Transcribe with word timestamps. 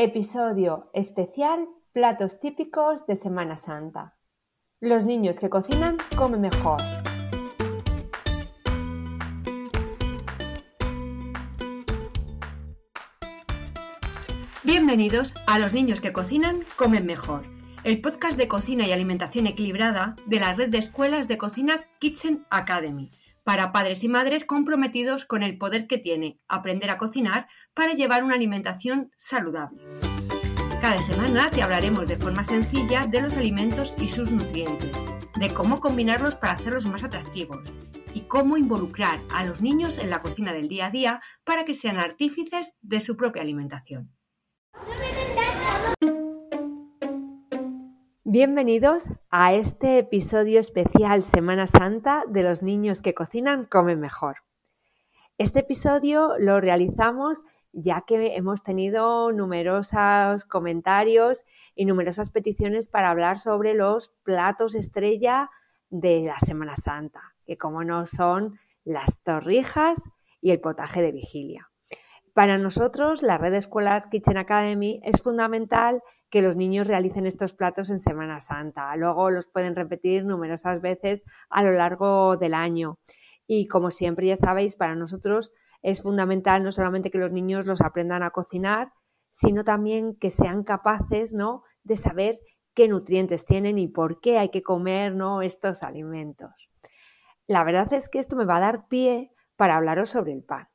Episodio 0.00 0.90
especial 0.94 1.66
Platos 1.92 2.38
típicos 2.38 3.04
de 3.08 3.16
Semana 3.16 3.56
Santa. 3.56 4.16
Los 4.78 5.04
niños 5.04 5.40
que 5.40 5.50
cocinan 5.50 5.96
comen 6.16 6.40
mejor. 6.40 6.80
Bienvenidos 14.62 15.34
a 15.48 15.58
Los 15.58 15.74
niños 15.74 16.00
que 16.00 16.12
cocinan 16.12 16.64
comen 16.76 17.04
mejor, 17.04 17.42
el 17.82 18.00
podcast 18.00 18.38
de 18.38 18.46
cocina 18.46 18.86
y 18.86 18.92
alimentación 18.92 19.48
equilibrada 19.48 20.14
de 20.26 20.38
la 20.38 20.54
red 20.54 20.68
de 20.68 20.78
escuelas 20.78 21.26
de 21.26 21.38
cocina 21.38 21.86
Kitchen 21.98 22.46
Academy 22.50 23.10
para 23.48 23.72
padres 23.72 24.04
y 24.04 24.10
madres 24.10 24.44
comprometidos 24.44 25.24
con 25.24 25.42
el 25.42 25.56
poder 25.56 25.86
que 25.86 25.96
tiene 25.96 26.38
aprender 26.48 26.90
a 26.90 26.98
cocinar 26.98 27.48
para 27.72 27.94
llevar 27.94 28.22
una 28.22 28.34
alimentación 28.34 29.10
saludable. 29.16 29.80
Cada 30.82 30.98
semana 30.98 31.48
te 31.48 31.62
hablaremos 31.62 32.06
de 32.06 32.18
forma 32.18 32.44
sencilla 32.44 33.06
de 33.06 33.22
los 33.22 33.38
alimentos 33.38 33.94
y 33.96 34.10
sus 34.10 34.30
nutrientes, 34.30 34.90
de 35.40 35.48
cómo 35.48 35.80
combinarlos 35.80 36.36
para 36.36 36.52
hacerlos 36.52 36.84
más 36.88 37.04
atractivos 37.04 37.72
y 38.12 38.20
cómo 38.28 38.58
involucrar 38.58 39.18
a 39.32 39.42
los 39.44 39.62
niños 39.62 39.96
en 39.96 40.10
la 40.10 40.20
cocina 40.20 40.52
del 40.52 40.68
día 40.68 40.88
a 40.88 40.90
día 40.90 41.22
para 41.44 41.64
que 41.64 41.72
sean 41.72 41.98
artífices 41.98 42.76
de 42.82 43.00
su 43.00 43.16
propia 43.16 43.40
alimentación. 43.40 44.12
Bienvenidos 48.30 49.08
a 49.30 49.54
este 49.54 49.96
episodio 49.96 50.60
especial 50.60 51.22
Semana 51.22 51.66
Santa 51.66 52.24
de 52.28 52.42
los 52.42 52.62
niños 52.62 53.00
que 53.00 53.14
cocinan 53.14 53.64
comen 53.64 54.00
mejor. 54.00 54.42
Este 55.38 55.60
episodio 55.60 56.34
lo 56.38 56.60
realizamos 56.60 57.40
ya 57.72 58.02
que 58.06 58.36
hemos 58.36 58.62
tenido 58.62 59.32
numerosos 59.32 60.44
comentarios 60.44 61.42
y 61.74 61.86
numerosas 61.86 62.28
peticiones 62.28 62.86
para 62.86 63.08
hablar 63.08 63.38
sobre 63.38 63.72
los 63.72 64.10
platos 64.24 64.74
estrella 64.74 65.48
de 65.88 66.24
la 66.26 66.38
Semana 66.38 66.76
Santa, 66.76 67.34
que 67.46 67.56
como 67.56 67.82
no 67.82 68.06
son 68.06 68.60
las 68.84 69.22
torrijas 69.22 70.02
y 70.42 70.50
el 70.50 70.60
potaje 70.60 71.00
de 71.00 71.12
vigilia. 71.12 71.70
Para 72.34 72.58
nosotros, 72.58 73.22
la 73.22 73.38
red 73.38 73.52
de 73.52 73.58
escuelas 73.58 74.06
Kitchen 74.06 74.36
Academy 74.36 75.00
es 75.02 75.22
fundamental 75.22 76.02
que 76.30 76.42
los 76.42 76.56
niños 76.56 76.86
realicen 76.86 77.26
estos 77.26 77.54
platos 77.54 77.90
en 77.90 78.00
Semana 78.00 78.40
Santa. 78.40 78.94
Luego 78.96 79.30
los 79.30 79.46
pueden 79.48 79.74
repetir 79.74 80.24
numerosas 80.24 80.80
veces 80.80 81.22
a 81.48 81.62
lo 81.62 81.72
largo 81.72 82.36
del 82.36 82.54
año. 82.54 82.98
Y 83.46 83.66
como 83.66 83.90
siempre 83.90 84.26
ya 84.26 84.36
sabéis, 84.36 84.76
para 84.76 84.94
nosotros 84.94 85.52
es 85.82 86.02
fundamental 86.02 86.62
no 86.64 86.72
solamente 86.72 87.10
que 87.10 87.18
los 87.18 87.32
niños 87.32 87.66
los 87.66 87.80
aprendan 87.80 88.22
a 88.22 88.30
cocinar, 88.30 88.92
sino 89.32 89.64
también 89.64 90.16
que 90.16 90.30
sean 90.30 90.64
capaces 90.64 91.32
¿no? 91.32 91.62
de 91.84 91.96
saber 91.96 92.40
qué 92.74 92.88
nutrientes 92.88 93.46
tienen 93.46 93.78
y 93.78 93.88
por 93.88 94.20
qué 94.20 94.38
hay 94.38 94.50
que 94.50 94.62
comer 94.62 95.14
¿no? 95.14 95.42
estos 95.42 95.82
alimentos. 95.82 96.50
La 97.46 97.64
verdad 97.64 97.92
es 97.94 98.08
que 98.08 98.18
esto 98.18 98.36
me 98.36 98.44
va 98.44 98.56
a 98.56 98.60
dar 98.60 98.88
pie 98.88 99.30
para 99.56 99.76
hablaros 99.76 100.10
sobre 100.10 100.32
el 100.32 100.42
pan 100.42 100.68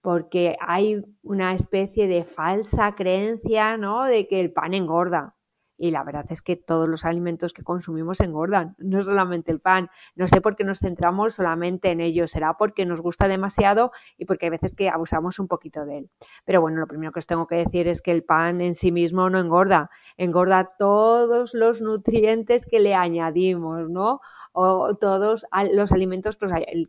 porque 0.00 0.56
hay 0.60 1.02
una 1.22 1.54
especie 1.54 2.06
de 2.06 2.24
falsa 2.24 2.94
creencia, 2.94 3.76
¿no? 3.76 4.04
De 4.04 4.28
que 4.28 4.40
el 4.40 4.52
pan 4.52 4.74
engorda. 4.74 5.34
Y 5.80 5.92
la 5.92 6.02
verdad 6.02 6.26
es 6.30 6.42
que 6.42 6.56
todos 6.56 6.88
los 6.88 7.04
alimentos 7.04 7.52
que 7.52 7.62
consumimos 7.62 8.20
engordan, 8.20 8.74
no 8.78 9.00
solamente 9.02 9.52
el 9.52 9.60
pan. 9.60 9.88
No 10.16 10.26
sé 10.26 10.40
por 10.40 10.56
qué 10.56 10.64
nos 10.64 10.80
centramos 10.80 11.34
solamente 11.34 11.90
en 11.90 12.00
ello. 12.00 12.26
Será 12.26 12.54
porque 12.54 12.84
nos 12.84 13.00
gusta 13.00 13.28
demasiado 13.28 13.92
y 14.18 14.24
porque 14.24 14.46
hay 14.46 14.50
veces 14.50 14.74
que 14.74 14.88
abusamos 14.88 15.38
un 15.38 15.46
poquito 15.46 15.84
de 15.86 15.98
él. 15.98 16.10
Pero 16.44 16.60
bueno, 16.60 16.80
lo 16.80 16.88
primero 16.88 17.12
que 17.12 17.20
os 17.20 17.26
tengo 17.26 17.46
que 17.46 17.54
decir 17.54 17.86
es 17.86 18.02
que 18.02 18.10
el 18.10 18.24
pan 18.24 18.60
en 18.60 18.74
sí 18.74 18.90
mismo 18.90 19.30
no 19.30 19.38
engorda. 19.38 19.90
Engorda 20.16 20.74
todos 20.78 21.54
los 21.54 21.80
nutrientes 21.80 22.66
que 22.66 22.80
le 22.80 22.94
añadimos, 22.96 23.88
¿no? 23.88 24.20
O 24.52 24.96
todos 24.96 25.46
los 25.72 25.92
alimentos 25.92 26.36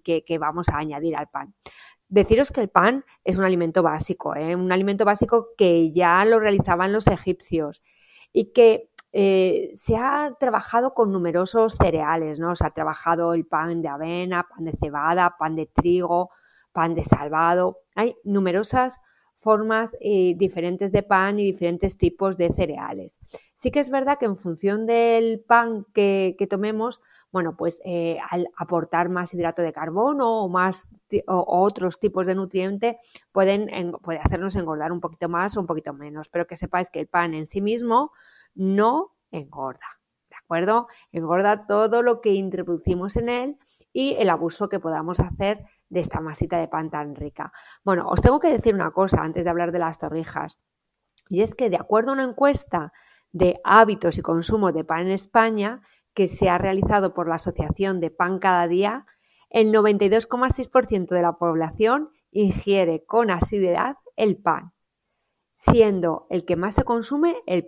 que, 0.03 0.23
que 0.25 0.37
vamos 0.39 0.69
a 0.69 0.77
añadir 0.77 1.15
al 1.15 1.27
pan. 1.27 1.53
Deciros 2.09 2.51
que 2.51 2.61
el 2.61 2.69
pan 2.69 3.05
es 3.23 3.37
un 3.37 3.45
alimento 3.45 3.83
básico, 3.83 4.35
¿eh? 4.35 4.55
un 4.55 4.71
alimento 4.71 5.05
básico 5.05 5.49
que 5.55 5.91
ya 5.91 6.25
lo 6.25 6.39
realizaban 6.39 6.91
los 6.91 7.05
egipcios 7.05 7.83
y 8.33 8.51
que 8.51 8.89
eh, 9.11 9.69
se 9.75 9.95
ha 9.95 10.35
trabajado 10.39 10.95
con 10.95 11.11
numerosos 11.11 11.75
cereales, 11.75 12.39
¿no? 12.39 12.55
Se 12.55 12.65
ha 12.65 12.71
trabajado 12.71 13.33
el 13.35 13.45
pan 13.45 13.81
de 13.83 13.89
avena, 13.89 14.47
pan 14.49 14.65
de 14.65 14.73
cebada, 14.79 15.35
pan 15.37 15.55
de 15.55 15.67
trigo, 15.67 16.31
pan 16.71 16.95
de 16.95 17.03
salvado. 17.03 17.77
Hay 17.95 18.15
numerosas 18.23 18.99
formas 19.39 19.95
eh, 20.01 20.33
diferentes 20.37 20.91
de 20.91 21.03
pan 21.03 21.39
y 21.39 21.45
diferentes 21.45 21.97
tipos 21.97 22.37
de 22.37 22.49
cereales. 22.53 23.19
Sí 23.55 23.71
que 23.71 23.79
es 23.79 23.89
verdad 23.89 24.17
que 24.19 24.25
en 24.25 24.37
función 24.37 24.85
del 24.85 25.39
pan 25.39 25.85
que 25.93 26.47
tomemos, 26.49 27.01
bueno, 27.31 27.55
pues 27.55 27.79
eh, 27.85 28.17
al 28.29 28.49
aportar 28.57 29.09
más 29.09 29.33
hidrato 29.33 29.61
de 29.61 29.73
carbono 29.73 30.41
o 30.41 30.49
más 30.49 30.89
o, 31.27 31.45
otros 31.47 31.99
tipos 31.99 32.25
de 32.25 32.35
nutriente 32.35 32.99
pueden 33.31 33.91
puede 34.01 34.19
hacernos 34.19 34.55
engordar 34.55 34.91
un 34.91 34.99
poquito 34.99 35.29
más 35.29 35.55
o 35.55 35.59
un 35.59 35.67
poquito 35.67 35.93
menos, 35.93 36.29
pero 36.29 36.47
que 36.47 36.55
sepáis 36.55 36.89
que 36.89 37.01
el 37.01 37.07
pan 37.07 37.33
en 37.33 37.45
sí 37.45 37.61
mismo 37.61 38.11
no 38.55 39.13
engorda, 39.31 39.99
¿de 40.29 40.35
acuerdo? 40.37 40.87
Engorda 41.11 41.67
todo 41.67 42.01
lo 42.01 42.19
que 42.21 42.33
introducimos 42.33 43.15
en 43.15 43.29
él 43.29 43.57
y 43.93 44.15
el 44.15 44.29
abuso 44.29 44.69
que 44.69 44.79
podamos 44.79 45.19
hacer 45.19 45.65
de 45.89 45.99
esta 45.99 46.21
masita 46.21 46.57
de 46.57 46.67
pan 46.67 46.89
tan 46.89 47.15
rica. 47.15 47.51
Bueno, 47.83 48.07
os 48.07 48.21
tengo 48.21 48.39
que 48.39 48.51
decir 48.51 48.73
una 48.73 48.91
cosa 48.91 49.21
antes 49.21 49.43
de 49.43 49.49
hablar 49.49 49.71
de 49.71 49.79
las 49.79 49.97
torrijas, 49.97 50.57
y 51.29 51.41
es 51.41 51.55
que 51.55 51.69
de 51.69 51.77
acuerdo 51.77 52.11
a 52.11 52.13
una 52.13 52.23
encuesta 52.23 52.93
de 53.31 53.59
hábitos 53.63 54.17
y 54.17 54.21
consumo 54.21 54.71
de 54.71 54.83
pan 54.83 55.01
en 55.01 55.11
España, 55.11 55.81
que 56.13 56.27
se 56.27 56.49
ha 56.49 56.57
realizado 56.57 57.13
por 57.13 57.27
la 57.27 57.35
Asociación 57.35 57.99
de 57.99 58.09
Pan 58.11 58.39
Cada 58.39 58.67
Día, 58.67 59.05
el 59.49 59.71
92,6% 59.71 61.09
de 61.09 61.21
la 61.21 61.33
población 61.33 62.09
ingiere 62.31 63.03
con 63.05 63.31
asiduidad 63.31 63.97
el 64.15 64.37
pan 64.37 64.73
siendo 65.59 66.25
el 66.29 66.45
que 66.45 66.55
más 66.55 66.75
se 66.75 66.85
consume 66.85 67.35
el, 67.45 67.67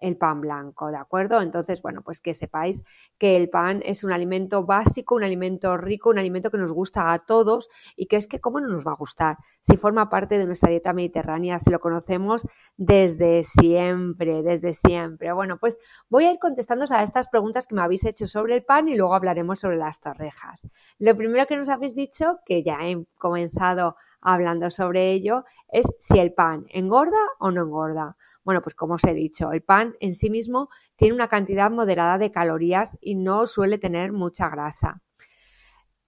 el, 0.00 0.16
pan 0.16 0.40
blanco, 0.40 0.92
¿de 0.92 0.96
acuerdo? 0.96 1.42
Entonces, 1.42 1.82
bueno, 1.82 2.02
pues 2.02 2.20
que 2.20 2.34
sepáis 2.34 2.84
que 3.18 3.36
el 3.36 3.50
pan 3.50 3.82
es 3.84 4.04
un 4.04 4.12
alimento 4.12 4.64
básico, 4.64 5.16
un 5.16 5.24
alimento 5.24 5.76
rico, 5.76 6.10
un 6.10 6.20
alimento 6.20 6.52
que 6.52 6.58
nos 6.58 6.70
gusta 6.70 7.12
a 7.12 7.18
todos 7.18 7.68
y 7.96 8.06
que 8.06 8.14
es 8.14 8.28
que 8.28 8.40
cómo 8.40 8.60
no 8.60 8.68
nos 8.68 8.86
va 8.86 8.92
a 8.92 8.96
gustar 8.96 9.38
si 9.60 9.76
forma 9.76 10.08
parte 10.08 10.38
de 10.38 10.46
nuestra 10.46 10.70
dieta 10.70 10.92
mediterránea, 10.92 11.58
si 11.58 11.70
lo 11.70 11.80
conocemos 11.80 12.46
desde 12.76 13.42
siempre, 13.42 14.44
desde 14.44 14.72
siempre. 14.72 15.32
Bueno, 15.32 15.58
pues 15.58 15.78
voy 16.08 16.26
a 16.26 16.32
ir 16.32 16.38
contestando 16.38 16.84
a 16.88 17.02
estas 17.02 17.26
preguntas 17.26 17.66
que 17.66 17.74
me 17.74 17.82
habéis 17.82 18.04
hecho 18.04 18.28
sobre 18.28 18.54
el 18.54 18.62
pan 18.62 18.86
y 18.86 18.94
luego 18.94 19.16
hablaremos 19.16 19.58
sobre 19.58 19.78
las 19.78 20.00
torrejas. 20.00 20.64
Lo 21.00 21.16
primero 21.16 21.48
que 21.48 21.56
nos 21.56 21.68
habéis 21.68 21.96
dicho, 21.96 22.38
que 22.46 22.62
ya 22.62 22.78
he 22.82 23.04
comenzado 23.18 23.96
hablando 24.22 24.70
sobre 24.70 25.12
ello 25.12 25.44
es 25.68 25.86
si 25.98 26.18
el 26.18 26.32
pan 26.32 26.66
engorda 26.70 27.18
o 27.38 27.50
no 27.50 27.62
engorda. 27.62 28.16
Bueno, 28.44 28.62
pues 28.62 28.74
como 28.74 28.94
os 28.94 29.04
he 29.04 29.14
dicho, 29.14 29.52
el 29.52 29.62
pan 29.62 29.94
en 30.00 30.14
sí 30.14 30.30
mismo 30.30 30.68
tiene 30.96 31.14
una 31.14 31.28
cantidad 31.28 31.70
moderada 31.70 32.18
de 32.18 32.32
calorías 32.32 32.96
y 33.00 33.14
no 33.14 33.46
suele 33.46 33.78
tener 33.78 34.12
mucha 34.12 34.48
grasa. 34.48 35.00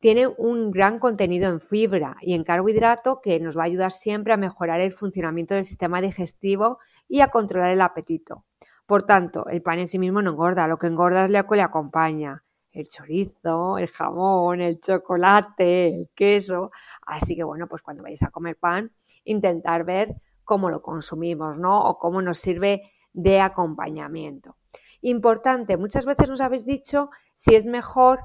Tiene 0.01 0.27
un 0.27 0.71
gran 0.71 0.99
contenido 0.99 1.49
en 1.49 1.61
fibra 1.61 2.17
y 2.21 2.35
en 2.35 2.45
carbohidrato 2.45 3.21
que 3.23 3.41
nos 3.41 3.57
va 3.57 3.63
a 3.63 3.67
ayudar 3.67 3.93
siempre 3.93 4.33
a 4.33 4.37
mejorar 4.37 4.81
el 4.81 4.93
funcionamiento 4.93 5.55
del 5.55 5.65
sistema 5.65 6.01
digestivo 6.01 6.79
y 7.09 7.21
a 7.21 7.29
controlar 7.29 7.71
el 7.71 7.81
apetito. 7.81 8.45
Por 8.87 9.03
tanto, 9.03 9.47
el 9.49 9.63
pan 9.63 9.79
en 9.79 9.89
sí 9.89 9.99
mismo 9.99 10.21
no 10.21 10.33
engorda, 10.33 10.69
lo 10.69 10.79
que 10.79 10.89
engorda 10.89 11.25
es 11.25 11.31
lo 11.31 11.47
que 11.47 11.57
le 11.57 11.63
acompaña 11.63 12.44
el 12.75 12.89
chorizo, 12.89 13.79
el 13.79 13.89
jamón, 13.89 14.61
el 14.61 14.81
chocolate, 14.81 15.89
el 15.89 16.11
queso. 16.15 16.71
Así 17.07 17.37
que 17.37 17.45
bueno, 17.45 17.67
pues 17.67 17.83
cuando 17.83 18.03
vayáis 18.03 18.23
a 18.25 18.31
comer 18.31 18.57
pan, 18.57 18.93
intentar 19.25 19.85
ver 19.85 20.15
cómo 20.43 20.69
lo 20.69 20.83
consumimos, 20.83 21.57
¿no? 21.57 21.81
O 21.85 21.99
cómo 21.99 22.21
nos 22.21 22.39
sirve 22.39 22.83
de 23.13 23.41
acompañamiento. 23.41 24.57
Importante, 25.01 25.77
muchas 25.77 26.05
veces 26.05 26.29
nos 26.29 26.41
habéis 26.41 26.67
dicho 26.67 27.11
si 27.35 27.55
es 27.55 27.65
mejor 27.65 28.21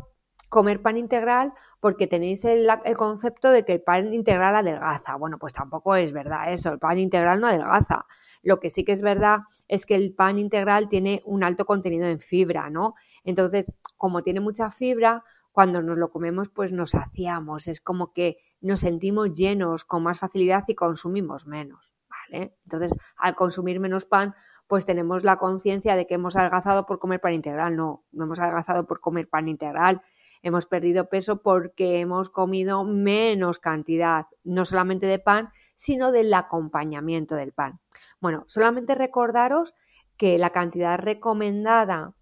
comer 0.50 0.82
pan 0.82 0.98
integral 0.98 1.54
porque 1.80 2.08
tenéis 2.08 2.44
el, 2.44 2.68
el, 2.84 2.98
concepto 2.98 3.52
de 3.52 3.64
que 3.64 3.74
el 3.74 3.82
pan 3.82 4.14
integral 4.14 4.56
adelgaza. 4.56 5.16
Bueno, 5.16 5.38
pues 5.38 5.54
tampoco 5.54 5.96
es 5.96 6.12
verdad 6.12 6.52
eso, 6.52 6.74
el 6.74 6.80
pan 6.80 6.98
integral 6.98 7.40
no 7.40 7.48
adelgaza. 7.48 8.06
Lo 8.42 8.60
que 8.60 8.70
sí 8.70 8.84
que 8.84 8.94
es 8.94 9.02
verdad 9.02 9.40
es 9.68 9.86
que 9.86 9.96
el 9.96 10.14
pan 10.14 10.40
integral 10.40 10.90
tiene 10.90 11.22
un 11.26 11.44
alto 11.44 11.66
contenido 11.66 12.08
en 12.08 12.20
fibra, 12.20 12.70
¿no? 12.70 12.96
Entonces, 13.24 13.74
como 13.98 14.22
tiene 14.22 14.40
mucha 14.40 14.72
fibra, 14.72 15.24
cuando 15.52 15.82
nos 15.82 15.98
lo 15.98 16.12
comemos, 16.12 16.50
pues 16.50 16.72
nos 16.72 16.92
saciamos, 16.92 17.68
es 17.68 17.82
como 17.82 18.14
que 18.14 18.38
nos 18.62 18.82
sentimos 18.82 19.34
llenos 19.34 19.86
con 19.86 20.04
más 20.04 20.20
facilidad 20.20 20.64
y 20.68 20.76
consumimos 20.76 21.48
menos, 21.48 21.94
¿vale? 22.10 22.56
Entonces, 22.64 22.94
al 23.18 23.36
consumir 23.36 23.80
menos 23.80 24.06
pan, 24.06 24.36
pues 24.68 24.86
tenemos 24.86 25.24
la 25.24 25.38
conciencia 25.38 25.96
de 25.96 26.06
que 26.06 26.14
hemos 26.14 26.38
adelgazado 26.38 26.86
por 26.86 27.00
comer 27.00 27.20
pan 27.20 27.34
integral. 27.34 27.76
No, 27.76 28.04
no 28.12 28.26
hemos 28.26 28.40
adelgazado 28.40 28.86
por 28.86 29.00
comer 29.00 29.28
pan 29.28 29.48
integral. 29.48 30.04
Hemos 30.44 30.68
perdido 30.68 31.10
peso 31.10 31.42
porque 31.42 32.00
hemos 32.00 32.30
comido 32.30 32.84
menos 32.84 33.58
cantidad, 33.58 34.28
no 34.44 34.66
solamente 34.66 35.08
de 35.08 35.18
pan, 35.18 35.50
sino 35.76 36.12
del 36.12 36.32
acompañamiento 36.34 37.36
del 37.36 37.52
pan. 37.52 37.80
Bueno, 38.22 38.44
solamente 38.48 38.94
recordaros 38.94 39.74
que 40.18 40.38
la 40.38 40.52
cantidad 40.52 41.00
recomendada 41.00 42.14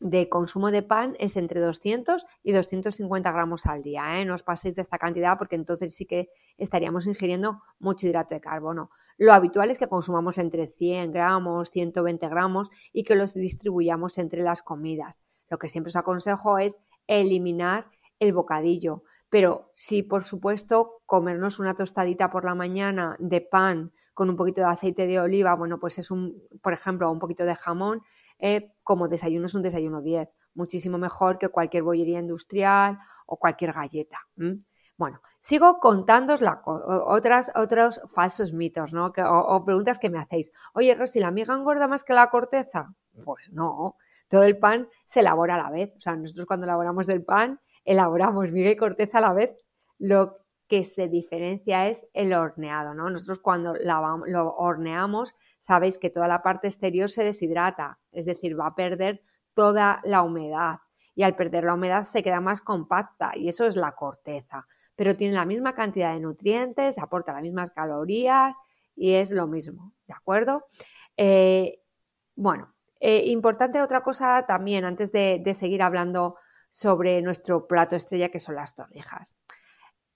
de 0.00 0.28
consumo 0.28 0.70
de 0.70 0.82
pan 0.82 1.16
es 1.18 1.36
entre 1.36 1.60
200 1.60 2.24
y 2.42 2.52
250 2.52 3.32
gramos 3.32 3.66
al 3.66 3.82
día. 3.82 4.20
¿eh? 4.20 4.24
No 4.24 4.34
os 4.34 4.42
paséis 4.42 4.76
de 4.76 4.82
esta 4.82 4.98
cantidad 4.98 5.38
porque 5.38 5.56
entonces 5.56 5.94
sí 5.94 6.06
que 6.06 6.30
estaríamos 6.56 7.06
ingiriendo 7.06 7.62
mucho 7.78 8.06
hidrato 8.06 8.34
de 8.34 8.40
carbono. 8.40 8.90
Lo 9.16 9.32
habitual 9.32 9.70
es 9.70 9.78
que 9.78 9.88
consumamos 9.88 10.38
entre 10.38 10.68
100 10.68 11.10
gramos, 11.10 11.70
120 11.70 12.28
gramos 12.28 12.70
y 12.92 13.02
que 13.02 13.16
los 13.16 13.34
distribuyamos 13.34 14.18
entre 14.18 14.42
las 14.42 14.62
comidas. 14.62 15.20
Lo 15.50 15.58
que 15.58 15.68
siempre 15.68 15.88
os 15.88 15.96
aconsejo 15.96 16.58
es 16.58 16.78
eliminar 17.08 17.86
el 18.20 18.32
bocadillo. 18.32 19.02
Pero 19.30 19.72
sí, 19.74 20.02
por 20.02 20.24
supuesto, 20.24 21.02
comernos 21.04 21.58
una 21.58 21.74
tostadita 21.74 22.30
por 22.30 22.44
la 22.44 22.54
mañana 22.54 23.16
de 23.18 23.40
pan 23.40 23.92
con 24.14 24.30
un 24.30 24.36
poquito 24.36 24.62
de 24.62 24.66
aceite 24.66 25.06
de 25.06 25.20
oliva, 25.20 25.54
bueno, 25.54 25.78
pues 25.78 25.98
es 25.98 26.10
un, 26.10 26.42
por 26.60 26.72
ejemplo, 26.72 27.08
un 27.08 27.20
poquito 27.20 27.44
de 27.44 27.54
jamón, 27.54 28.02
eh, 28.38 28.72
como 28.82 29.08
desayuno 29.08 29.46
es 29.46 29.54
un 29.54 29.62
desayuno 29.62 30.02
10, 30.02 30.28
muchísimo 30.54 30.98
mejor 30.98 31.38
que 31.38 31.48
cualquier 31.48 31.82
bollería 31.82 32.20
industrial 32.20 32.98
o 33.26 33.36
cualquier 33.38 33.72
galleta. 33.72 34.18
Bueno, 34.96 35.20
sigo 35.38 35.78
contándos 35.78 36.40
la, 36.40 36.60
otras, 36.64 37.52
otros 37.54 38.00
falsos 38.14 38.52
mitos, 38.52 38.92
¿no? 38.92 39.12
o, 39.16 39.64
preguntas 39.64 40.00
que 40.00 40.10
me 40.10 40.18
hacéis. 40.18 40.50
Oye, 40.74 40.94
Rosy, 40.94 41.20
¿la 41.20 41.30
miga 41.30 41.54
engorda 41.54 41.86
más 41.86 42.02
que 42.02 42.14
la 42.14 42.30
corteza? 42.30 42.92
Pues 43.24 43.48
no, 43.52 43.96
todo 44.28 44.42
el 44.42 44.58
pan 44.58 44.88
se 45.06 45.20
elabora 45.20 45.54
a 45.54 45.58
la 45.58 45.70
vez. 45.70 45.94
O 45.96 46.00
sea, 46.00 46.16
nosotros 46.16 46.46
cuando 46.46 46.66
elaboramos 46.66 47.08
el 47.08 47.24
pan, 47.24 47.60
elaboramos 47.84 48.50
miga 48.50 48.70
y 48.70 48.76
corteza 48.76 49.18
a 49.18 49.20
la 49.20 49.32
vez. 49.32 49.56
Lo 49.98 50.38
que 50.68 50.84
se 50.84 51.08
diferencia 51.08 51.88
es 51.88 52.06
el 52.12 52.34
horneado, 52.34 52.94
¿no? 52.94 53.08
Nosotros 53.10 53.40
cuando 53.40 53.74
lo 53.74 54.54
horneamos, 54.54 55.34
sabéis 55.58 55.98
que 55.98 56.10
toda 56.10 56.28
la 56.28 56.42
parte 56.42 56.68
exterior 56.68 57.08
se 57.08 57.24
deshidrata, 57.24 57.98
es 58.12 58.26
decir, 58.26 58.58
va 58.58 58.66
a 58.68 58.74
perder 58.74 59.22
toda 59.54 60.00
la 60.04 60.22
humedad 60.22 60.78
y 61.14 61.22
al 61.22 61.34
perder 61.34 61.64
la 61.64 61.74
humedad 61.74 62.04
se 62.04 62.22
queda 62.22 62.40
más 62.40 62.60
compacta 62.60 63.32
y 63.34 63.48
eso 63.48 63.66
es 63.66 63.76
la 63.76 63.92
corteza, 63.92 64.66
pero 64.94 65.14
tiene 65.14 65.34
la 65.34 65.46
misma 65.46 65.74
cantidad 65.74 66.12
de 66.12 66.20
nutrientes, 66.20 66.98
aporta 66.98 67.32
las 67.32 67.42
mismas 67.42 67.70
calorías 67.70 68.54
y 68.94 69.14
es 69.14 69.30
lo 69.30 69.46
mismo, 69.46 69.94
¿de 70.06 70.14
acuerdo? 70.14 70.66
Eh, 71.16 71.80
bueno, 72.36 72.74
eh, 73.00 73.24
importante 73.26 73.80
otra 73.80 74.02
cosa 74.02 74.44
también 74.46 74.84
antes 74.84 75.10
de 75.12 75.54
seguir 75.54 75.82
hablando 75.82 76.36
sobre 76.70 77.22
nuestro 77.22 77.66
plato 77.66 77.96
estrella 77.96 78.28
que 78.28 78.40
son 78.40 78.56
las 78.56 78.74
torrijas. 78.74 79.34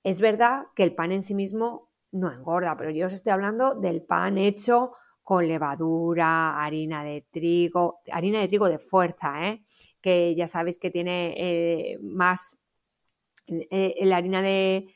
Es 0.03 0.21
verdad 0.21 0.65
que 0.75 0.83
el 0.83 0.95
pan 0.95 1.13
en 1.13 1.23
sí 1.23 1.35
mismo 1.35 1.91
no 2.11 2.33
engorda, 2.33 2.77
pero 2.77 2.91
yo 2.91 3.07
os 3.07 3.13
estoy 3.13 3.33
hablando 3.33 3.75
del 3.75 4.03
pan 4.03 4.37
hecho 4.39 4.93
con 5.23 5.47
levadura, 5.47 6.63
harina 6.63 7.05
de 7.05 7.25
trigo, 7.31 8.01
harina 8.11 8.41
de 8.41 8.49
trigo 8.49 8.69
de 8.69 8.79
fuerza, 8.79 9.49
¿eh? 9.49 9.63
que 10.01 10.35
ya 10.35 10.49
sabéis 10.49 10.79
que 10.79 10.91
tiene 10.91 11.35
eh, 11.37 11.99
más, 12.03 12.59
eh, 13.47 13.95
la 14.05 14.17
harina 14.17 14.43
de, 14.43 14.89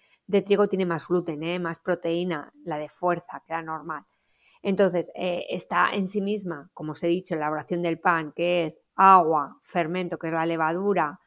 trigo 0.45 0.69
tiene 0.69 0.85
más 0.85 1.07
gluten, 1.07 1.43
¿eh? 1.45 1.59
más 1.61 1.79
proteína, 1.79 2.53
la 2.65 2.79
de 2.79 2.89
fuerza, 2.89 3.43
que 3.47 3.53
la 3.53 3.63
normal. 3.63 4.05
Entonces, 4.63 5.13
está 5.15 5.91
en 5.93 6.09
sí 6.09 6.21
misma, 6.21 6.71
como 6.75 6.93
os 6.93 7.03
he 7.05 7.07
dicho, 7.07 7.37
la 7.37 7.43
elaboración 7.43 7.83
del 7.83 8.01
pan, 8.01 8.33
que 8.35 8.67
es 8.67 8.81
agua, 8.97 9.61
fermento, 9.63 10.19
que 10.19 10.27
es 10.27 10.33
la 10.33 10.45
levadura, 10.45 11.21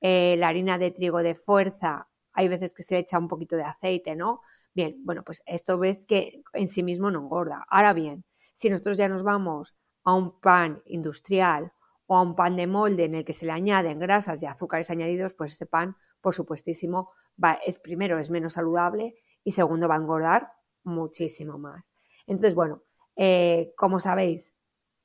la 0.00 0.48
harina 0.48 0.78
de 0.78 0.92
trigo 0.92 1.20
de 1.24 1.34
fuerza, 1.34 2.06
hay 2.34 2.48
veces 2.48 2.74
que 2.74 2.82
se 2.82 2.98
echa 2.98 3.18
un 3.18 3.28
poquito 3.28 3.56
de 3.56 3.62
aceite, 3.64 4.14
¿no? 4.14 4.42
Bien, 4.74 4.96
bueno, 5.04 5.22
pues 5.22 5.42
esto 5.46 5.78
ves 5.78 6.00
que 6.06 6.42
en 6.52 6.68
sí 6.68 6.82
mismo 6.82 7.10
no 7.10 7.20
engorda. 7.20 7.64
Ahora 7.68 7.92
bien, 7.92 8.24
si 8.54 8.68
nosotros 8.68 8.96
ya 8.96 9.08
nos 9.08 9.22
vamos 9.22 9.74
a 10.02 10.14
un 10.14 10.40
pan 10.40 10.82
industrial 10.86 11.72
o 12.06 12.16
a 12.16 12.22
un 12.22 12.34
pan 12.34 12.56
de 12.56 12.66
molde 12.66 13.04
en 13.04 13.14
el 13.14 13.24
que 13.24 13.32
se 13.32 13.46
le 13.46 13.52
añaden 13.52 13.98
grasas 13.98 14.42
y 14.42 14.46
azúcares 14.46 14.90
añadidos, 14.90 15.32
pues 15.34 15.52
ese 15.52 15.66
pan, 15.66 15.96
por 16.20 16.34
supuestísimo, 16.34 17.10
va, 17.42 17.54
es 17.64 17.78
primero 17.78 18.18
es 18.18 18.30
menos 18.30 18.54
saludable 18.54 19.14
y 19.44 19.52
segundo 19.52 19.88
va 19.88 19.94
a 19.94 19.98
engordar 19.98 20.52
muchísimo 20.82 21.56
más. 21.56 21.84
Entonces, 22.26 22.54
bueno, 22.54 22.82
eh, 23.16 23.72
como 23.76 24.00
sabéis, 24.00 24.52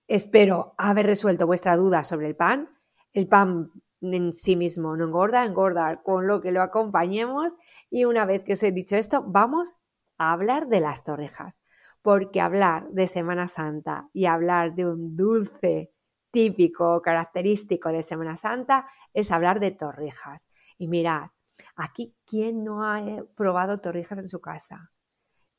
espero 0.08 0.74
haber 0.78 1.06
resuelto 1.06 1.46
vuestra 1.46 1.76
duda 1.78 2.04
sobre 2.04 2.28
el 2.28 2.36
pan. 2.36 2.70
El 3.14 3.28
pan 3.28 3.72
en 4.02 4.34
sí 4.34 4.56
mismo 4.56 4.96
no 4.96 5.06
engorda, 5.06 5.46
engorda 5.46 6.02
con 6.02 6.28
lo 6.28 6.42
que 6.42 6.52
lo 6.52 6.62
acompañemos. 6.62 7.56
Y 7.90 8.06
una 8.06 8.26
vez 8.26 8.44
que 8.44 8.54
os 8.54 8.64
he 8.64 8.72
dicho 8.72 8.96
esto, 8.96 9.24
vamos 9.26 9.74
a 10.18 10.32
hablar 10.32 10.68
de 10.68 10.80
las 10.80 11.04
torrejas. 11.04 11.62
Porque 12.02 12.42
hablar 12.42 12.88
de 12.90 13.08
Semana 13.08 13.48
Santa 13.48 14.10
y 14.14 14.26
hablar 14.26 14.74
de 14.74 14.86
un 14.86 15.16
dulce 15.18 15.92
típico, 16.32 17.02
característico 17.02 17.90
de 17.90 18.04
Semana 18.04 18.38
Santa, 18.38 18.88
es 19.14 19.32
hablar 19.32 19.60
de 19.60 19.72
torrijas. 19.72 20.48
Y 20.78 20.88
mirad, 20.88 21.32
aquí, 21.76 22.16
¿quién 22.26 22.64
no 22.64 22.84
ha 22.84 23.02
eh, 23.02 23.24
probado 23.36 23.80
torrijas 23.80 24.18
en 24.20 24.30
su 24.30 24.40
casa? 24.40 24.92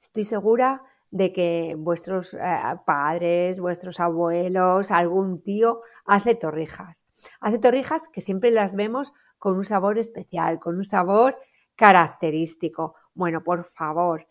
Estoy 0.00 0.24
segura 0.24 0.82
de 1.10 1.32
que 1.32 1.74
vuestros 1.76 2.34
eh, 2.34 2.38
padres, 2.86 3.60
vuestros 3.60 4.00
abuelos, 4.00 4.90
algún 4.90 5.42
tío 5.42 5.82
hace 6.06 6.34
torrijas. 6.34 7.04
Hace 7.40 7.58
torrijas 7.58 8.02
que 8.12 8.20
siempre 8.20 8.50
las 8.50 8.74
vemos 8.74 9.12
con 9.38 9.56
un 9.56 9.64
sabor 9.64 9.98
especial, 9.98 10.58
con 10.58 10.76
un 10.76 10.84
sabor 10.84 11.36
característico. 11.74 12.94
Bueno, 13.14 13.42
por 13.42 13.64
favor, 13.64 14.26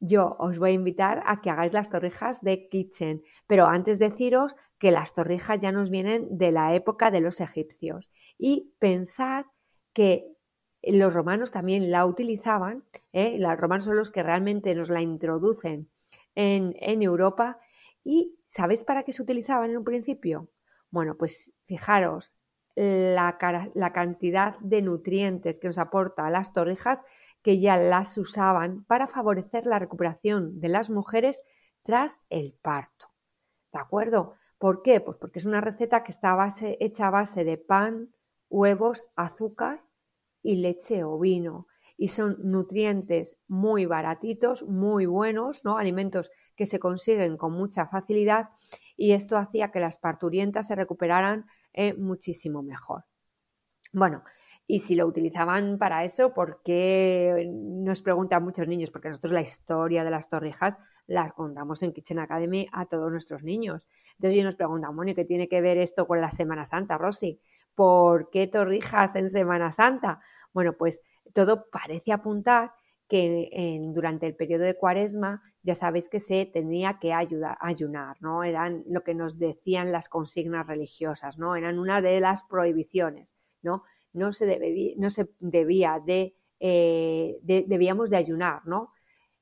yo 0.00 0.36
os 0.38 0.58
voy 0.58 0.70
a 0.70 0.74
invitar 0.74 1.22
a 1.26 1.40
que 1.40 1.50
hagáis 1.50 1.72
las 1.72 1.90
torrijas 1.90 2.40
de 2.40 2.68
Kitchen, 2.68 3.22
pero 3.46 3.66
antes 3.66 3.98
deciros 3.98 4.56
que 4.78 4.90
las 4.90 5.12
torrijas 5.12 5.60
ya 5.60 5.72
nos 5.72 5.90
vienen 5.90 6.38
de 6.38 6.52
la 6.52 6.74
época 6.74 7.10
de 7.10 7.20
los 7.20 7.40
egipcios 7.40 8.10
y 8.38 8.72
pensar 8.78 9.44
que 9.92 10.26
los 10.82 11.12
romanos 11.12 11.50
también 11.50 11.90
la 11.90 12.06
utilizaban, 12.06 12.84
¿eh? 13.12 13.36
los 13.38 13.58
romanos 13.58 13.84
son 13.84 13.98
los 13.98 14.10
que 14.10 14.22
realmente 14.22 14.74
nos 14.74 14.88
la 14.88 15.02
introducen 15.02 15.90
en, 16.34 16.74
en 16.80 17.02
Europa 17.02 17.58
y 18.02 18.38
¿sabéis 18.46 18.82
para 18.82 19.02
qué 19.02 19.12
se 19.12 19.22
utilizaban 19.22 19.70
en 19.70 19.76
un 19.76 19.84
principio? 19.84 20.48
Bueno, 20.90 21.16
pues 21.16 21.52
fijaros 21.66 22.34
la, 22.76 23.36
cantidad 23.92 24.58
de 24.60 24.82
nutrientes 24.82 25.58
que 25.58 25.68
nos 25.68 25.78
aporta 25.78 26.30
las 26.30 26.52
torrijas 26.52 27.02
que 27.42 27.60
ya 27.60 27.76
las 27.76 28.16
usaban 28.18 28.84
para 28.84 29.06
favorecer 29.06 29.66
la 29.66 29.78
recuperación 29.78 30.60
de 30.60 30.68
las 30.68 30.90
mujeres 30.90 31.42
tras 31.82 32.20
el 32.28 32.54
parto. 32.62 33.08
¿De 33.72 33.80
acuerdo? 33.80 34.34
¿Por 34.58 34.82
qué? 34.82 35.00
Pues 35.00 35.16
porque 35.16 35.38
es 35.38 35.46
una 35.46 35.60
receta 35.60 36.02
que 36.02 36.12
está 36.12 36.36
hecha 36.80 37.06
a 37.06 37.10
base 37.10 37.44
de 37.44 37.56
pan, 37.56 38.10
huevos, 38.48 39.04
azúcar 39.16 39.82
y 40.42 40.56
leche 40.56 41.04
o 41.04 41.18
vino. 41.18 41.66
Y 41.96 42.08
son 42.08 42.38
nutrientes 42.42 43.36
muy 43.46 43.84
baratitos, 43.84 44.62
muy 44.62 45.06
buenos, 45.06 45.64
¿no? 45.64 45.76
Alimentos 45.76 46.30
que 46.56 46.66
se 46.66 46.78
consiguen 46.78 47.36
con 47.36 47.52
mucha 47.52 47.86
facilidad 47.86 48.50
y 49.00 49.12
esto 49.12 49.38
hacía 49.38 49.70
que 49.70 49.80
las 49.80 49.96
parturientas 49.96 50.66
se 50.66 50.74
recuperaran 50.74 51.46
eh, 51.72 51.94
muchísimo 51.94 52.62
mejor. 52.62 53.04
Bueno, 53.94 54.22
y 54.66 54.80
si 54.80 54.94
lo 54.94 55.06
utilizaban 55.06 55.78
para 55.78 56.04
eso, 56.04 56.34
¿por 56.34 56.60
qué 56.62 57.50
nos 57.50 58.02
preguntan 58.02 58.44
muchos 58.44 58.68
niños? 58.68 58.90
Porque 58.90 59.08
nosotros 59.08 59.32
la 59.32 59.40
historia 59.40 60.04
de 60.04 60.10
las 60.10 60.28
torrijas 60.28 60.78
las 61.06 61.32
contamos 61.32 61.82
en 61.82 61.94
Kitchen 61.94 62.18
Academy 62.18 62.68
a 62.72 62.84
todos 62.84 63.10
nuestros 63.10 63.42
niños. 63.42 63.88
Entonces 64.16 64.34
ellos 64.34 64.44
nos 64.44 64.56
preguntan, 64.56 64.94
bueno, 64.94 65.12
¿y 65.12 65.14
qué 65.14 65.24
tiene 65.24 65.48
que 65.48 65.62
ver 65.62 65.78
esto 65.78 66.06
con 66.06 66.20
la 66.20 66.30
Semana 66.30 66.66
Santa, 66.66 66.98
Rosy? 66.98 67.40
¿Por 67.74 68.28
qué 68.28 68.48
torrijas 68.48 69.16
en 69.16 69.30
Semana 69.30 69.72
Santa? 69.72 70.20
Bueno, 70.52 70.74
pues 70.74 71.00
todo 71.32 71.70
parece 71.70 72.12
apuntar 72.12 72.72
que 73.10 73.80
durante 73.92 74.28
el 74.28 74.36
periodo 74.36 74.62
de 74.62 74.76
cuaresma 74.76 75.42
ya 75.64 75.74
sabéis 75.74 76.08
que 76.08 76.20
se 76.20 76.46
tenía 76.46 76.98
que 77.00 77.12
ayudar, 77.12 77.58
ayunar, 77.60 78.16
¿no? 78.20 78.44
Eran 78.44 78.84
lo 78.86 79.02
que 79.02 79.14
nos 79.14 79.36
decían 79.36 79.90
las 79.90 80.08
consignas 80.08 80.68
religiosas, 80.68 81.36
¿no? 81.36 81.56
Eran 81.56 81.80
una 81.80 82.00
de 82.00 82.20
las 82.20 82.44
prohibiciones, 82.44 83.34
¿no? 83.62 83.82
No 84.12 84.32
se, 84.32 84.46
debía, 84.46 84.94
no 84.96 85.10
se 85.10 85.28
debía 85.40 86.00
eh, 86.60 87.38
de, 87.42 87.64
debíamos 87.66 88.10
de 88.10 88.16
ayunar, 88.16 88.64
¿no? 88.64 88.92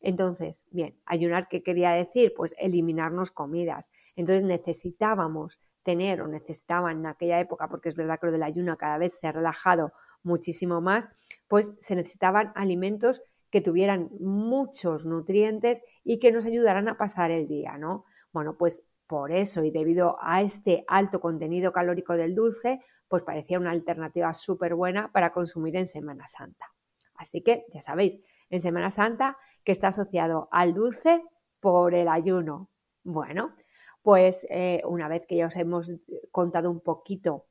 Entonces, 0.00 0.64
bien, 0.70 0.96
ayunar, 1.04 1.48
¿qué 1.48 1.62
quería 1.62 1.90
decir? 1.90 2.32
Pues 2.34 2.54
eliminarnos 2.58 3.30
comidas. 3.30 3.90
Entonces 4.16 4.44
necesitábamos 4.44 5.60
tener 5.82 6.22
o 6.22 6.26
necesitaban 6.26 7.00
en 7.00 7.06
aquella 7.06 7.38
época, 7.38 7.68
porque 7.68 7.90
es 7.90 7.96
verdad 7.96 8.18
que 8.18 8.26
lo 8.26 8.32
del 8.32 8.42
ayuno 8.44 8.78
cada 8.78 8.96
vez 8.96 9.18
se 9.18 9.26
ha 9.26 9.32
relajado 9.32 9.92
muchísimo 10.22 10.80
más, 10.80 11.10
pues 11.48 11.74
se 11.80 11.96
necesitaban 11.96 12.52
alimentos 12.54 13.22
que 13.50 13.60
tuvieran 13.60 14.10
muchos 14.20 15.06
nutrientes 15.06 15.82
y 16.04 16.18
que 16.18 16.32
nos 16.32 16.44
ayudaran 16.44 16.88
a 16.88 16.98
pasar 16.98 17.30
el 17.30 17.48
día, 17.48 17.78
¿no? 17.78 18.04
Bueno, 18.32 18.56
pues 18.58 18.82
por 19.06 19.32
eso 19.32 19.64
y 19.64 19.70
debido 19.70 20.18
a 20.20 20.42
este 20.42 20.84
alto 20.86 21.20
contenido 21.20 21.72
calórico 21.72 22.14
del 22.14 22.34
dulce, 22.34 22.80
pues 23.08 23.22
parecía 23.22 23.58
una 23.58 23.70
alternativa 23.70 24.34
súper 24.34 24.74
buena 24.74 25.10
para 25.12 25.32
consumir 25.32 25.76
en 25.76 25.88
Semana 25.88 26.28
Santa. 26.28 26.66
Así 27.14 27.42
que 27.42 27.64
ya 27.72 27.80
sabéis, 27.80 28.18
en 28.50 28.60
Semana 28.60 28.90
Santa 28.90 29.36
que 29.64 29.72
está 29.72 29.88
asociado 29.88 30.48
al 30.52 30.74
dulce 30.74 31.22
por 31.60 31.94
el 31.94 32.08
ayuno. 32.08 32.70
Bueno, 33.02 33.54
pues 34.02 34.46
eh, 34.50 34.82
una 34.84 35.08
vez 35.08 35.26
que 35.26 35.36
ya 35.36 35.46
os 35.46 35.56
hemos 35.56 35.92
contado 36.30 36.70
un 36.70 36.80
poquito 36.80 37.46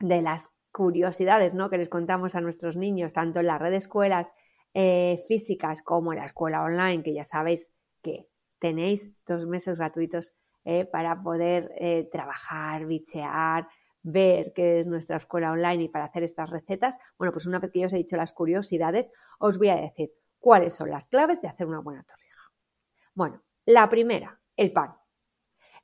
de 0.00 0.22
las 0.22 0.50
curiosidades 0.72 1.54
¿no? 1.54 1.70
que 1.70 1.78
les 1.78 1.88
contamos 1.88 2.34
a 2.34 2.40
nuestros 2.40 2.76
niños, 2.76 3.12
tanto 3.12 3.40
en 3.40 3.46
las 3.46 3.60
redes 3.60 3.84
escuelas 3.84 4.32
eh, 4.74 5.18
físicas 5.26 5.82
como 5.82 6.12
la 6.14 6.24
escuela 6.24 6.62
online, 6.62 7.02
que 7.02 7.14
ya 7.14 7.24
sabéis 7.24 7.70
que 8.02 8.28
tenéis 8.58 9.10
dos 9.26 9.46
meses 9.46 9.78
gratuitos 9.78 10.32
eh, 10.64 10.84
para 10.84 11.22
poder 11.22 11.70
trabajar, 12.10 12.86
bichear, 12.86 13.68
ver 14.02 14.52
qué 14.54 14.80
es 14.80 14.86
nuestra 14.86 15.16
escuela 15.16 15.52
online 15.52 15.84
y 15.84 15.88
para 15.88 16.06
hacer 16.06 16.22
estas 16.22 16.50
recetas. 16.50 16.98
Bueno, 17.18 17.32
pues 17.32 17.46
una 17.46 17.58
vez 17.58 17.70
que 17.70 17.80
yo 17.80 17.86
os 17.86 17.92
he 17.92 17.98
dicho 17.98 18.16
las 18.16 18.32
curiosidades, 18.32 19.10
os 19.38 19.58
voy 19.58 19.68
a 19.68 19.76
decir 19.76 20.12
cuáles 20.38 20.74
son 20.74 20.90
las 20.90 21.06
claves 21.08 21.40
de 21.40 21.48
hacer 21.48 21.66
una 21.66 21.80
buena 21.80 22.04
torrija. 22.04 22.40
Bueno, 23.14 23.42
la 23.66 23.88
primera, 23.88 24.40
el 24.56 24.72
pan. 24.72 24.96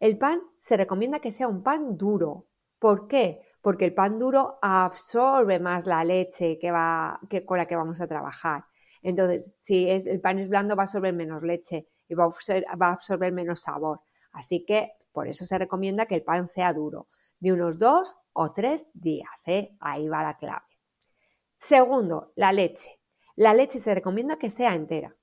El 0.01 0.19
pan 0.19 0.41
se 0.57 0.77
recomienda 0.77 1.21
que 1.21 1.33
sea 1.33 1.49
un 1.49 1.63
pan 1.63 1.97
duro. 1.97 2.47
¿Por 2.79 3.07
qué? 3.07 3.43
Porque 3.61 3.87
el 3.87 3.95
pan 3.95 4.19
duro 4.19 4.59
absorbe 4.63 5.59
más 5.59 5.87
la 5.87 6.05
leche 6.05 6.59
que 6.59 6.71
va, 6.71 7.19
que, 7.29 7.45
con 7.45 7.59
la 7.59 7.67
que 7.67 7.77
vamos 7.77 8.01
a 8.01 8.07
trabajar. 8.07 8.65
Entonces, 9.05 9.51
si 9.59 9.89
es, 9.89 10.07
el 10.07 10.21
pan 10.21 10.39
es 10.39 10.49
blando, 10.49 10.75
va 10.75 10.83
a 10.83 10.87
absorber 10.87 11.13
menos 11.13 11.43
leche 11.43 11.87
y 12.09 12.15
va 12.15 12.25
a, 12.25 12.91
absorber 12.91 13.33
menos 13.33 13.61
sabor. 13.61 14.01
Así 14.33 14.65
que 14.65 14.93
por 15.13 15.29
eso 15.29 15.45
se 15.45 15.59
recomienda 15.59 16.07
que 16.07 16.17
el 16.17 16.23
pan 16.23 16.49
sea 16.49 16.73
duro, 16.73 17.09
de 17.39 17.53
unos 17.53 17.79
dos 17.79 18.17
o 18.33 18.53
tres 18.53 18.87
días. 18.95 19.47
¿eh? 19.47 19.77
Ahí 19.79 20.09
va 20.09 20.23
la 20.23 20.39
clave. 20.39 20.65
Segundo, 21.59 22.33
la 22.35 22.53
leche. 22.53 22.99
La 23.37 23.53
leche 23.53 23.79
se 23.79 23.95
recomienda 23.95 24.39
que 24.39 24.51
sea 24.51 24.75
entera. 24.75 25.15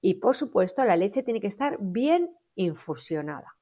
Y 0.00 0.14
por 0.14 0.34
supuesto, 0.34 0.84
la 0.84 0.96
leche 0.96 1.22
tiene 1.22 1.40
que 1.40 1.46
estar 1.46 1.78
bien 1.80 2.36
infusionada. 2.56 3.56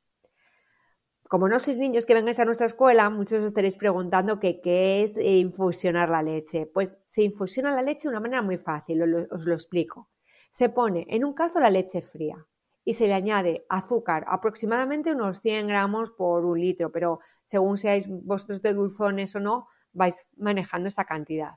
Como 1.28 1.48
no 1.48 1.58
sois 1.60 1.78
niños 1.78 2.06
que 2.06 2.14
vengáis 2.14 2.38
a 2.40 2.46
nuestra 2.46 2.66
escuela, 2.66 3.10
muchos 3.10 3.40
os 3.40 3.46
estaréis 3.46 3.76
preguntando 3.76 4.40
qué 4.40 5.02
es 5.02 5.16
infusionar 5.18 6.08
la 6.08 6.22
leche. 6.22 6.66
Pues 6.66 6.96
se 7.12 7.22
infusiona 7.22 7.74
la 7.74 7.82
leche 7.82 8.04
de 8.04 8.08
una 8.08 8.20
manera 8.20 8.40
muy 8.40 8.56
fácil, 8.56 9.02
os 9.30 9.44
lo 9.44 9.52
explico. 9.52 10.08
Se 10.50 10.70
pone 10.70 11.04
en 11.10 11.26
un 11.26 11.34
caso 11.34 11.60
la 11.60 11.68
leche 11.68 12.00
fría 12.00 12.46
y 12.86 12.94
se 12.94 13.06
le 13.06 13.12
añade 13.12 13.66
azúcar, 13.68 14.24
aproximadamente 14.28 15.12
unos 15.12 15.42
100 15.42 15.66
gramos 15.66 16.10
por 16.10 16.46
un 16.46 16.58
litro, 16.58 16.90
pero 16.90 17.20
según 17.42 17.76
seáis 17.76 18.06
vosotros 18.08 18.62
de 18.62 18.72
dulzones 18.72 19.36
o 19.36 19.40
no, 19.40 19.68
vais 19.92 20.26
manejando 20.38 20.88
esa 20.88 21.04
cantidad. 21.04 21.56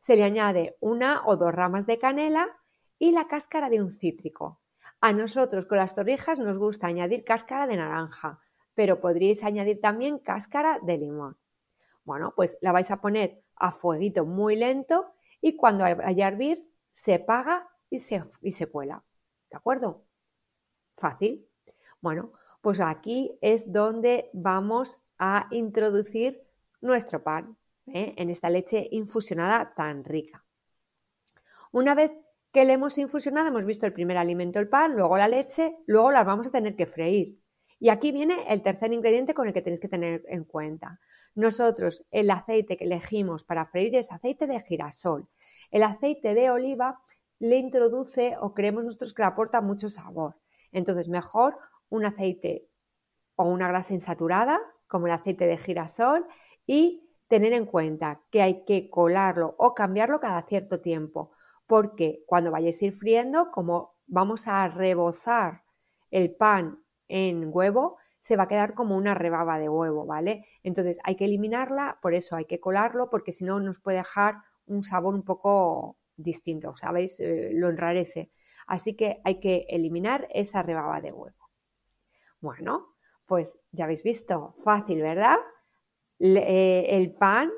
Se 0.00 0.16
le 0.16 0.24
añade 0.24 0.78
una 0.80 1.20
o 1.26 1.36
dos 1.36 1.54
ramas 1.54 1.84
de 1.84 1.98
canela 1.98 2.48
y 2.98 3.12
la 3.12 3.28
cáscara 3.28 3.68
de 3.68 3.82
un 3.82 3.92
cítrico. 3.92 4.62
A 5.02 5.12
nosotros 5.12 5.66
con 5.66 5.76
las 5.76 5.94
torrijas 5.94 6.38
nos 6.38 6.56
gusta 6.56 6.86
añadir 6.86 7.24
cáscara 7.24 7.66
de 7.66 7.76
naranja, 7.76 8.40
pero 8.72 9.02
podríais 9.02 9.44
añadir 9.44 9.82
también 9.82 10.18
cáscara 10.18 10.78
de 10.80 10.96
limón. 10.96 11.36
Bueno, 12.04 12.32
pues 12.34 12.56
la 12.62 12.72
vais 12.72 12.90
a 12.90 13.02
poner 13.02 13.42
a 13.58 13.72
fueguito 13.72 14.24
muy 14.24 14.56
lento 14.56 15.12
y 15.40 15.56
cuando 15.56 15.84
vaya 15.84 16.26
a 16.26 16.28
hervir 16.28 16.68
se 16.92 17.14
apaga 17.14 17.68
y 17.90 18.00
se, 18.00 18.24
y 18.42 18.52
se 18.52 18.66
cuela. 18.66 19.02
¿De 19.50 19.56
acuerdo? 19.56 20.04
Fácil. 20.96 21.46
Bueno, 22.00 22.32
pues 22.60 22.80
aquí 22.80 23.38
es 23.40 23.72
donde 23.72 24.30
vamos 24.32 25.00
a 25.18 25.48
introducir 25.50 26.42
nuestro 26.80 27.22
pan 27.22 27.56
¿eh? 27.86 28.14
en 28.16 28.30
esta 28.30 28.50
leche 28.50 28.88
infusionada 28.90 29.74
tan 29.74 30.04
rica. 30.04 30.44
Una 31.72 31.94
vez 31.94 32.12
que 32.52 32.64
le 32.64 32.74
hemos 32.74 32.96
infusionado, 32.98 33.48
hemos 33.48 33.64
visto 33.64 33.86
el 33.86 33.92
primer 33.92 34.16
alimento, 34.16 34.58
el 34.58 34.68
pan, 34.68 34.94
luego 34.94 35.16
la 35.16 35.28
leche, 35.28 35.76
luego 35.86 36.10
las 36.10 36.24
vamos 36.24 36.46
a 36.46 36.50
tener 36.50 36.76
que 36.76 36.86
freír. 36.86 37.38
Y 37.78 37.90
aquí 37.90 38.10
viene 38.10 38.44
el 38.48 38.62
tercer 38.62 38.92
ingrediente 38.92 39.34
con 39.34 39.46
el 39.46 39.52
que 39.52 39.62
tenéis 39.62 39.80
que 39.80 39.88
tener 39.88 40.22
en 40.26 40.44
cuenta. 40.44 40.98
Nosotros 41.34 42.04
el 42.10 42.30
aceite 42.30 42.76
que 42.76 42.84
elegimos 42.84 43.44
para 43.44 43.66
freír 43.66 43.94
es 43.96 44.10
aceite 44.10 44.46
de 44.46 44.60
girasol. 44.60 45.28
El 45.70 45.82
aceite 45.82 46.34
de 46.34 46.50
oliva 46.50 47.00
le 47.38 47.56
introduce 47.56 48.36
o 48.40 48.54
creemos 48.54 48.84
nosotros 48.84 49.14
que 49.14 49.22
le 49.22 49.28
aporta 49.28 49.60
mucho 49.60 49.88
sabor. 49.90 50.36
Entonces, 50.72 51.08
mejor 51.08 51.58
un 51.88 52.04
aceite 52.04 52.66
o 53.36 53.44
una 53.44 53.68
grasa 53.68 53.94
insaturada, 53.94 54.60
como 54.88 55.06
el 55.06 55.12
aceite 55.12 55.46
de 55.46 55.56
girasol, 55.56 56.26
y 56.66 57.08
tener 57.28 57.52
en 57.52 57.66
cuenta 57.66 58.20
que 58.30 58.42
hay 58.42 58.64
que 58.64 58.90
colarlo 58.90 59.54
o 59.58 59.74
cambiarlo 59.74 60.18
cada 60.20 60.42
cierto 60.42 60.80
tiempo, 60.80 61.32
porque 61.66 62.24
cuando 62.26 62.50
vayáis 62.50 62.82
a 62.82 62.86
ir 62.86 62.92
friendo, 62.94 63.50
como 63.52 63.94
vamos 64.06 64.48
a 64.48 64.66
rebozar 64.68 65.62
el 66.10 66.34
pan 66.34 66.82
en 67.06 67.50
huevo, 67.52 67.98
se 68.28 68.36
va 68.36 68.42
a 68.42 68.48
quedar 68.48 68.74
como 68.74 68.94
una 68.94 69.14
rebaba 69.14 69.58
de 69.58 69.70
huevo, 69.70 70.04
¿vale? 70.04 70.44
Entonces 70.62 70.98
hay 71.02 71.16
que 71.16 71.24
eliminarla, 71.24 71.98
por 72.02 72.12
eso 72.12 72.36
hay 72.36 72.44
que 72.44 72.60
colarlo, 72.60 73.08
porque 73.08 73.32
si 73.32 73.42
no 73.42 73.58
nos 73.58 73.80
puede 73.80 73.96
dejar 73.96 74.42
un 74.66 74.84
sabor 74.84 75.14
un 75.14 75.22
poco 75.22 75.96
distinto, 76.14 76.76
¿sabéis? 76.76 77.18
Eh, 77.20 77.52
lo 77.54 77.70
enrarece. 77.70 78.30
Así 78.66 78.94
que 78.94 79.22
hay 79.24 79.40
que 79.40 79.64
eliminar 79.70 80.28
esa 80.30 80.62
rebaba 80.62 81.00
de 81.00 81.10
huevo. 81.10 81.48
Bueno, 82.42 82.88
pues 83.24 83.58
ya 83.72 83.84
habéis 83.84 84.02
visto, 84.02 84.56
fácil, 84.62 85.00
¿verdad? 85.00 85.38
Eh, 86.18 86.84
el 86.90 87.14
pan 87.14 87.50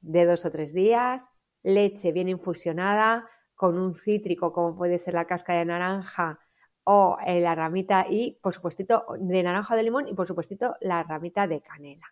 de 0.00 0.24
dos 0.24 0.44
o 0.44 0.50
tres 0.50 0.74
días, 0.74 1.30
leche 1.62 2.10
bien 2.10 2.28
infusionada 2.28 3.28
con 3.54 3.78
un 3.78 3.94
cítrico 3.94 4.52
como 4.52 4.76
puede 4.76 4.98
ser 4.98 5.14
la 5.14 5.26
cáscara 5.26 5.60
de 5.60 5.66
naranja 5.66 6.40
o 6.84 7.18
eh, 7.24 7.40
la 7.40 7.54
ramita 7.54 8.06
y, 8.08 8.38
por 8.42 8.54
supuesto, 8.54 9.06
de 9.18 9.42
naranja 9.42 9.76
de 9.76 9.82
limón 9.82 10.08
y, 10.08 10.14
por 10.14 10.26
supuesto, 10.26 10.76
la 10.80 11.02
ramita 11.02 11.46
de 11.46 11.60
canela. 11.60 12.06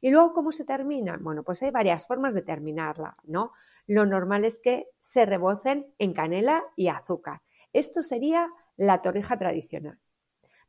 Y 0.00 0.10
luego, 0.10 0.32
¿cómo 0.32 0.52
se 0.52 0.64
termina? 0.64 1.18
Bueno, 1.20 1.42
pues 1.42 1.62
hay 1.62 1.70
varias 1.70 2.06
formas 2.06 2.34
de 2.34 2.42
terminarla, 2.42 3.16
¿no? 3.24 3.52
Lo 3.86 4.04
normal 4.04 4.44
es 4.44 4.58
que 4.58 4.88
se 5.00 5.26
rebocen 5.26 5.86
en 5.98 6.12
canela 6.12 6.64
y 6.74 6.88
azúcar. 6.88 7.42
Esto 7.72 8.02
sería 8.02 8.48
la 8.76 9.00
torrija 9.02 9.38
tradicional. 9.38 9.98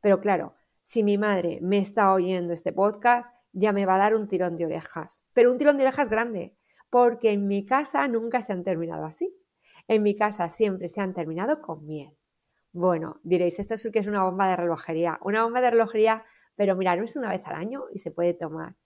Pero 0.00 0.20
claro, 0.20 0.54
si 0.84 1.02
mi 1.02 1.18
madre 1.18 1.58
me 1.60 1.78
está 1.78 2.12
oyendo 2.12 2.52
este 2.52 2.72
podcast, 2.72 3.30
ya 3.52 3.72
me 3.72 3.86
va 3.86 3.96
a 3.96 3.98
dar 3.98 4.14
un 4.14 4.28
tirón 4.28 4.56
de 4.56 4.66
orejas. 4.66 5.22
Pero 5.32 5.50
un 5.50 5.58
tirón 5.58 5.76
de 5.76 5.82
orejas 5.82 6.08
grande, 6.08 6.54
porque 6.90 7.32
en 7.32 7.46
mi 7.46 7.66
casa 7.66 8.06
nunca 8.08 8.40
se 8.40 8.52
han 8.52 8.64
terminado 8.64 9.04
así. 9.04 9.34
En 9.88 10.02
mi 10.02 10.16
casa 10.16 10.48
siempre 10.48 10.88
se 10.88 11.00
han 11.00 11.14
terminado 11.14 11.60
con 11.60 11.86
miel. 11.86 12.17
Bueno, 12.78 13.18
diréis, 13.24 13.58
esto 13.58 13.76
sí 13.76 13.90
que 13.90 13.98
es 13.98 14.06
una 14.06 14.22
bomba 14.22 14.48
de 14.48 14.54
relojería. 14.54 15.18
Una 15.22 15.42
bomba 15.42 15.60
de 15.60 15.72
relojería, 15.72 16.24
pero 16.54 16.76
mira, 16.76 16.94
no 16.94 17.02
es 17.02 17.16
una 17.16 17.30
vez 17.30 17.44
al 17.44 17.56
año 17.56 17.86
y 17.92 17.98
se 17.98 18.12
puede 18.12 18.34
tomar. 18.34 18.76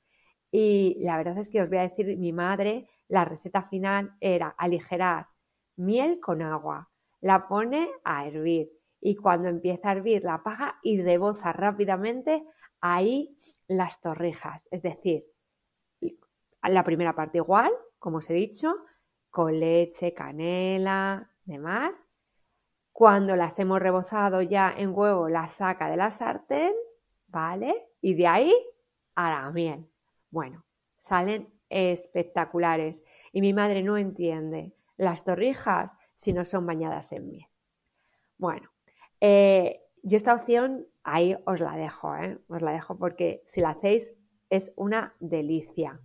Y 0.50 0.96
la 1.00 1.18
verdad 1.18 1.36
es 1.36 1.50
que 1.50 1.60
os 1.60 1.68
voy 1.68 1.76
a 1.76 1.82
decir, 1.82 2.16
mi 2.16 2.32
madre, 2.32 2.88
la 3.08 3.26
receta 3.26 3.64
final 3.64 4.14
era 4.18 4.48
aligerar 4.56 5.26
miel 5.76 6.20
con 6.20 6.40
agua, 6.40 6.88
la 7.20 7.46
pone 7.48 7.90
a 8.02 8.26
hervir 8.26 8.70
y 8.98 9.14
cuando 9.16 9.48
empieza 9.48 9.90
a 9.90 9.92
hervir 9.92 10.24
la 10.24 10.36
apaga 10.36 10.78
y 10.82 11.02
reboza 11.02 11.52
rápidamente 11.52 12.46
ahí 12.80 13.36
las 13.68 14.00
torrijas. 14.00 14.66
Es 14.70 14.80
decir, 14.80 15.26
la 16.62 16.82
primera 16.82 17.14
parte 17.14 17.36
igual, 17.36 17.70
como 17.98 18.18
os 18.18 18.30
he 18.30 18.34
dicho, 18.34 18.74
con 19.28 19.60
leche, 19.60 20.14
canela, 20.14 21.30
demás, 21.44 21.94
cuando 22.92 23.36
las 23.36 23.58
hemos 23.58 23.80
rebozado 23.80 24.42
ya 24.42 24.72
en 24.76 24.96
huevo, 24.96 25.28
las 25.28 25.52
saca 25.52 25.88
de 25.88 25.96
la 25.96 26.10
sartén, 26.10 26.72
¿vale? 27.26 27.88
Y 28.00 28.14
de 28.14 28.26
ahí 28.26 28.54
a 29.14 29.30
la 29.30 29.50
miel. 29.50 29.88
Bueno, 30.30 30.64
salen 31.00 31.52
espectaculares. 31.68 33.02
Y 33.32 33.40
mi 33.40 33.52
madre 33.52 33.82
no 33.82 33.96
entiende 33.96 34.74
las 34.96 35.24
torrijas 35.24 35.96
si 36.14 36.32
no 36.32 36.44
son 36.44 36.66
bañadas 36.66 37.12
en 37.12 37.28
miel. 37.28 37.48
Bueno, 38.36 38.70
eh, 39.20 39.80
yo 40.02 40.16
esta 40.16 40.34
opción 40.34 40.86
ahí 41.02 41.36
os 41.46 41.60
la 41.60 41.76
dejo, 41.76 42.14
¿eh? 42.16 42.38
os 42.48 42.60
la 42.60 42.72
dejo 42.72 42.98
porque 42.98 43.42
si 43.46 43.60
la 43.60 43.70
hacéis 43.70 44.12
es 44.50 44.72
una 44.76 45.14
delicia. 45.20 46.00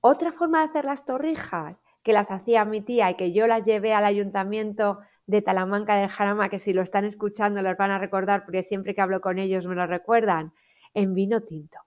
Otra 0.00 0.32
forma 0.32 0.60
de 0.60 0.68
hacer 0.68 0.84
las 0.84 1.04
torrijas 1.04 1.82
que 2.02 2.12
las 2.12 2.30
hacía 2.30 2.64
mi 2.64 2.80
tía 2.80 3.10
y 3.10 3.16
que 3.16 3.32
yo 3.32 3.46
las 3.46 3.66
llevé 3.66 3.92
al 3.92 4.04
ayuntamiento 4.04 5.00
de 5.28 5.42
Talamanca 5.42 5.96
del 5.96 6.08
Jarama, 6.08 6.48
que 6.48 6.58
si 6.58 6.72
lo 6.72 6.80
están 6.80 7.04
escuchando 7.04 7.60
los 7.60 7.76
van 7.76 7.90
a 7.90 7.98
recordar 7.98 8.46
porque 8.46 8.62
siempre 8.62 8.94
que 8.94 9.02
hablo 9.02 9.20
con 9.20 9.38
ellos 9.38 9.66
me 9.66 9.74
lo 9.74 9.86
recuerdan, 9.86 10.54
en 10.94 11.12
vino 11.12 11.42
tinto. 11.42 11.78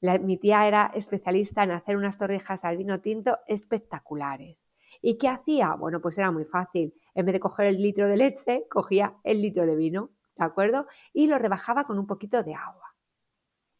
mi 0.00 0.38
tía 0.38 0.66
era 0.66 0.90
especialista 0.94 1.62
en 1.64 1.72
hacer 1.72 1.98
unas 1.98 2.16
torrijas 2.16 2.64
al 2.64 2.78
vino 2.78 3.00
tinto 3.00 3.38
espectaculares. 3.46 4.66
¿Y 5.02 5.18
qué 5.18 5.28
hacía? 5.28 5.74
Bueno, 5.74 6.00
pues 6.00 6.16
era 6.16 6.30
muy 6.30 6.46
fácil. 6.46 6.94
En 7.14 7.26
vez 7.26 7.34
de 7.34 7.40
coger 7.40 7.66
el 7.66 7.82
litro 7.82 8.08
de 8.08 8.16
leche, 8.16 8.64
cogía 8.70 9.16
el 9.22 9.42
litro 9.42 9.66
de 9.66 9.76
vino, 9.76 10.10
¿de 10.36 10.44
acuerdo? 10.44 10.86
Y 11.12 11.26
lo 11.26 11.38
rebajaba 11.38 11.84
con 11.84 11.98
un 11.98 12.06
poquito 12.06 12.42
de 12.42 12.54
agua. 12.54 12.94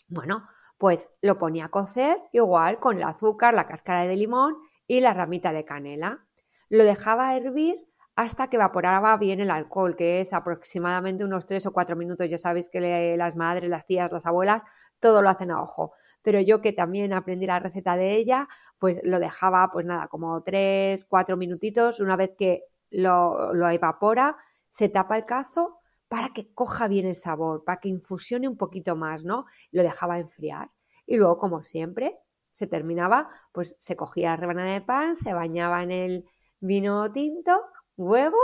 Bueno, 0.08 0.46
pues 0.76 1.08
lo 1.22 1.38
ponía 1.38 1.64
a 1.64 1.70
cocer 1.70 2.18
igual 2.32 2.78
con 2.78 2.98
el 2.98 3.04
azúcar, 3.04 3.54
la 3.54 3.66
cáscara 3.66 4.02
de 4.02 4.16
limón 4.16 4.56
y 4.86 5.00
la 5.00 5.14
ramita 5.14 5.54
de 5.54 5.64
canela. 5.64 6.26
Lo 6.68 6.84
dejaba 6.84 7.34
hervir 7.36 7.86
hasta 8.14 8.48
que 8.48 8.56
evaporaba 8.56 9.16
bien 9.16 9.40
el 9.40 9.50
alcohol, 9.50 9.96
que 9.96 10.20
es 10.20 10.32
aproximadamente 10.32 11.24
unos 11.24 11.46
3 11.46 11.66
o 11.66 11.72
4 11.72 11.96
minutos. 11.96 12.28
Ya 12.28 12.38
sabéis 12.38 12.68
que 12.68 13.16
las 13.16 13.36
madres, 13.36 13.70
las 13.70 13.86
tías, 13.86 14.12
las 14.12 14.26
abuelas, 14.26 14.62
todo 15.00 15.22
lo 15.22 15.30
hacen 15.30 15.50
a 15.50 15.62
ojo. 15.62 15.92
Pero 16.22 16.40
yo 16.40 16.60
que 16.60 16.72
también 16.72 17.12
aprendí 17.12 17.46
la 17.46 17.58
receta 17.58 17.96
de 17.96 18.14
ella, 18.16 18.48
pues 18.78 19.00
lo 19.04 19.18
dejaba, 19.18 19.70
pues 19.72 19.86
nada, 19.86 20.08
como 20.08 20.42
3, 20.42 21.04
4 21.06 21.36
minutitos. 21.36 22.00
Una 22.00 22.16
vez 22.16 22.32
que 22.38 22.64
lo, 22.90 23.54
lo 23.54 23.68
evapora, 23.68 24.36
se 24.70 24.88
tapa 24.88 25.16
el 25.16 25.24
cazo 25.24 25.80
para 26.08 26.28
que 26.30 26.52
coja 26.52 26.88
bien 26.88 27.06
el 27.06 27.16
sabor, 27.16 27.64
para 27.64 27.80
que 27.80 27.88
infusione 27.88 28.46
un 28.46 28.58
poquito 28.58 28.96
más, 28.96 29.24
¿no? 29.24 29.46
Lo 29.70 29.82
dejaba 29.82 30.18
enfriar. 30.18 30.70
Y 31.06 31.16
luego, 31.16 31.38
como 31.38 31.62
siempre, 31.62 32.18
se 32.52 32.66
terminaba, 32.66 33.30
pues 33.52 33.74
se 33.78 33.96
cogía 33.96 34.30
la 34.30 34.36
rebanada 34.36 34.72
de 34.72 34.82
pan, 34.82 35.16
se 35.16 35.32
bañaba 35.32 35.82
en 35.82 35.90
el 35.90 36.24
vino 36.60 37.10
tinto, 37.12 37.62
huevo 38.02 38.38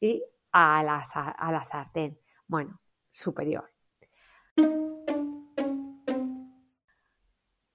y 0.00 0.22
a 0.52 0.82
la, 0.82 1.02
a 1.02 1.52
la 1.52 1.64
sartén. 1.64 2.18
Bueno, 2.46 2.80
superior. 3.10 3.70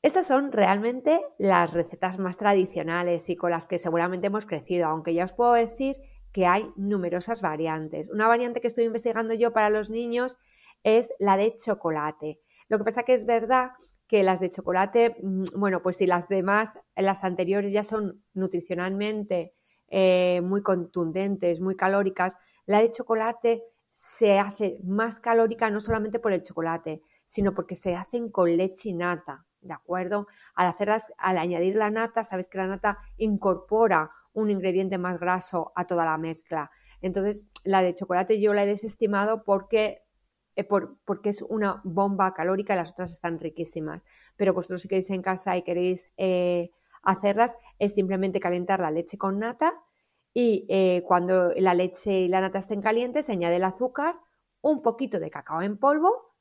Estas 0.01 0.25
son 0.25 0.51
realmente 0.51 1.21
las 1.37 1.73
recetas 1.73 2.17
más 2.17 2.37
tradicionales 2.37 3.29
y 3.29 3.35
con 3.35 3.51
las 3.51 3.67
que 3.67 3.77
seguramente 3.77 4.27
hemos 4.27 4.47
crecido, 4.47 4.87
aunque 4.87 5.13
ya 5.13 5.25
os 5.25 5.33
puedo 5.33 5.53
decir 5.53 5.95
que 6.33 6.47
hay 6.47 6.71
numerosas 6.75 7.41
variantes. 7.41 8.09
Una 8.09 8.27
variante 8.27 8.61
que 8.61 8.67
estoy 8.67 8.85
investigando 8.85 9.33
yo 9.35 9.53
para 9.53 9.69
los 9.69 9.91
niños 9.91 10.37
es 10.83 11.09
la 11.19 11.37
de 11.37 11.55
chocolate. 11.55 12.39
Lo 12.67 12.79
que 12.79 12.83
pasa 12.83 13.03
que 13.03 13.13
es 13.13 13.25
verdad 13.25 13.71
que 14.07 14.23
las 14.23 14.39
de 14.39 14.49
chocolate, 14.49 15.17
mm, 15.21 15.43
bueno, 15.55 15.83
pues 15.83 15.97
si 15.97 16.07
las 16.07 16.27
demás, 16.27 16.73
las 16.95 17.23
anteriores 17.23 17.71
ya 17.71 17.83
son 17.83 18.23
nutricionalmente 18.33 19.53
eh, 19.91 20.41
muy 20.41 20.63
contundentes, 20.63 21.59
muy 21.59 21.75
calóricas, 21.75 22.37
la 22.65 22.79
de 22.79 22.89
chocolate 22.91 23.63
se 23.89 24.39
hace 24.39 24.79
más 24.83 25.19
calórica 25.19 25.69
no 25.69 25.81
solamente 25.81 26.17
por 26.17 26.31
el 26.31 26.41
chocolate, 26.41 27.01
sino 27.25 27.53
porque 27.53 27.75
se 27.75 27.95
hacen 27.95 28.29
con 28.29 28.55
leche 28.55 28.89
y 28.89 28.93
nata, 28.93 29.45
¿de 29.59 29.73
acuerdo? 29.73 30.27
Al 30.55 30.67
hacerlas, 30.67 31.11
al 31.17 31.37
añadir 31.37 31.75
la 31.75 31.91
nata, 31.91 32.23
sabes 32.23 32.47
que 32.47 32.57
la 32.57 32.67
nata 32.67 32.99
incorpora 33.17 34.11
un 34.33 34.49
ingrediente 34.49 34.97
más 34.97 35.19
graso 35.19 35.73
a 35.75 35.85
toda 35.85 36.05
la 36.05 36.17
mezcla. 36.17 36.71
Entonces, 37.01 37.45
la 37.65 37.81
de 37.81 37.93
chocolate 37.93 38.39
yo 38.39 38.53
la 38.53 38.63
he 38.63 38.67
desestimado 38.67 39.43
porque, 39.43 40.03
eh, 40.55 40.63
porque 40.63 41.29
es 41.29 41.41
una 41.41 41.81
bomba 41.83 42.33
calórica 42.33 42.73
y 42.73 42.77
las 42.77 42.93
otras 42.93 43.11
están 43.11 43.39
riquísimas. 43.39 44.03
Pero 44.37 44.53
vosotros 44.53 44.81
si 44.81 44.87
queréis 44.87 45.09
en 45.09 45.21
casa 45.21 45.57
y 45.57 45.63
queréis 45.63 46.07
eh, 46.15 46.71
hacerlas, 47.03 47.55
es 47.79 47.93
simplemente 47.93 48.39
calentar 48.39 48.79
la 48.79 48.91
leche 48.91 49.17
con 49.17 49.39
nata 49.39 49.73
y 50.33 50.65
eh, 50.69 51.03
cuando 51.05 51.51
la 51.55 51.73
leche 51.73 52.21
y 52.21 52.27
la 52.27 52.41
nata 52.41 52.59
estén 52.59 52.81
calientes, 52.81 53.25
se 53.25 53.33
añade 53.33 53.57
el 53.57 53.63
azúcar, 53.63 54.19
un 54.61 54.81
poquito 54.81 55.19
de 55.19 55.29
cacao 55.29 55.61
en 55.61 55.77
polvo 55.77 56.35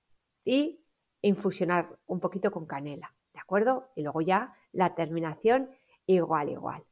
y 0.45 0.85
infusionar 1.23 1.99
un 2.07 2.21
poquito 2.21 2.51
con 2.51 2.67
canela, 2.67 3.15
¿de 3.33 3.41
acuerdo? 3.41 3.91
Y 3.97 4.03
luego 4.03 4.21
ya 4.21 4.55
la 4.73 4.95
terminación 4.95 5.71
igual, 6.07 6.51
igual. 6.51 6.85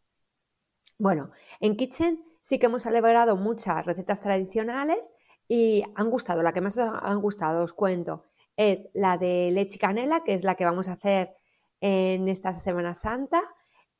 Bueno, 0.99 1.31
en 1.61 1.77
Kitchen 1.77 2.25
sí 2.43 2.59
que 2.59 2.67
hemos 2.67 2.87
elaborado 2.87 3.37
muchas 3.37 3.87
recetas 3.87 4.21
tradicionales 4.21 5.11
y 5.47 5.85
han 5.95 6.11
gustado. 6.11 6.43
La 6.43 6.53
que 6.53 6.61
más 6.61 6.77
os 6.77 6.91
han 7.03 7.21
gustado, 7.21 7.63
os 7.63 7.73
cuento, 7.73 8.25
es 8.57 8.83
la 8.95 9.17
de 9.17 9.51
leche 9.53 9.77
y 9.77 9.79
canela, 9.79 10.25
que 10.25 10.35
es 10.35 10.45
la 10.45 10.57
que 10.57 10.65
vamos 10.65 10.89
a 10.89 10.93
hacer 10.93 11.35
en 11.81 12.29
esta 12.29 12.59
Semana 12.59 12.95
Santa, 12.95 13.43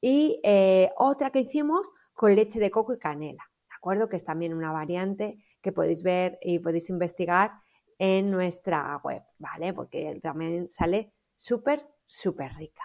y 0.01 0.41
eh, 0.45 0.91
otra 0.97 1.31
que 1.31 1.41
hicimos 1.41 1.91
con 2.15 2.35
leche 2.35 2.61
de 2.61 2.71
coco 2.71 2.93
y 2.93 2.99
canela, 2.99 3.51
¿de 3.69 3.75
acuerdo? 3.77 4.09
Que 4.09 4.17
es 4.17 4.25
también 4.25 4.55
una 4.55 4.73
variante 4.73 5.39
que 5.61 5.73
podéis 5.73 6.03
ver 6.03 6.39
y 6.43 6.59
podéis 6.59 6.91
investigar 6.91 7.53
en 7.99 8.31
nuestra 8.31 9.01
web, 9.03 9.23
¿vale? 9.39 9.73
Porque 9.73 10.21
también 10.23 10.71
sale 10.71 11.13
súper, 11.37 11.87
súper 12.07 12.53
rica. 12.55 12.83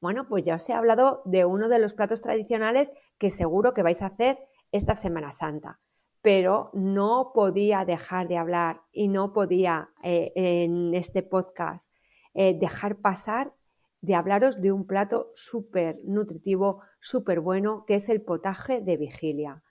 Bueno, 0.00 0.28
pues 0.28 0.44
ya 0.44 0.56
os 0.56 0.68
he 0.68 0.72
hablado 0.72 1.22
de 1.24 1.44
uno 1.44 1.68
de 1.68 1.78
los 1.78 1.94
platos 1.94 2.20
tradicionales 2.20 2.92
que 3.18 3.30
seguro 3.30 3.74
que 3.74 3.82
vais 3.82 4.02
a 4.02 4.06
hacer 4.06 4.38
esta 4.70 4.94
Semana 4.94 5.32
Santa, 5.32 5.80
pero 6.20 6.70
no 6.74 7.32
podía 7.34 7.84
dejar 7.84 8.28
de 8.28 8.36
hablar 8.36 8.82
y 8.92 9.08
no 9.08 9.32
podía 9.32 9.90
eh, 10.02 10.32
en 10.34 10.94
este 10.94 11.22
podcast 11.22 11.90
eh, 12.34 12.56
dejar 12.58 12.96
pasar 12.96 13.52
de 14.00 14.14
hablaros 14.14 14.60
de 14.60 14.72
un 14.72 14.86
plato 14.86 15.30
súper 15.34 15.98
nutritivo, 16.04 16.82
súper 17.00 17.40
bueno, 17.40 17.84
que 17.86 17.96
es 17.96 18.08
el 18.08 18.22
potaje 18.22 18.80
de 18.80 18.96
vigilia. 18.96 19.62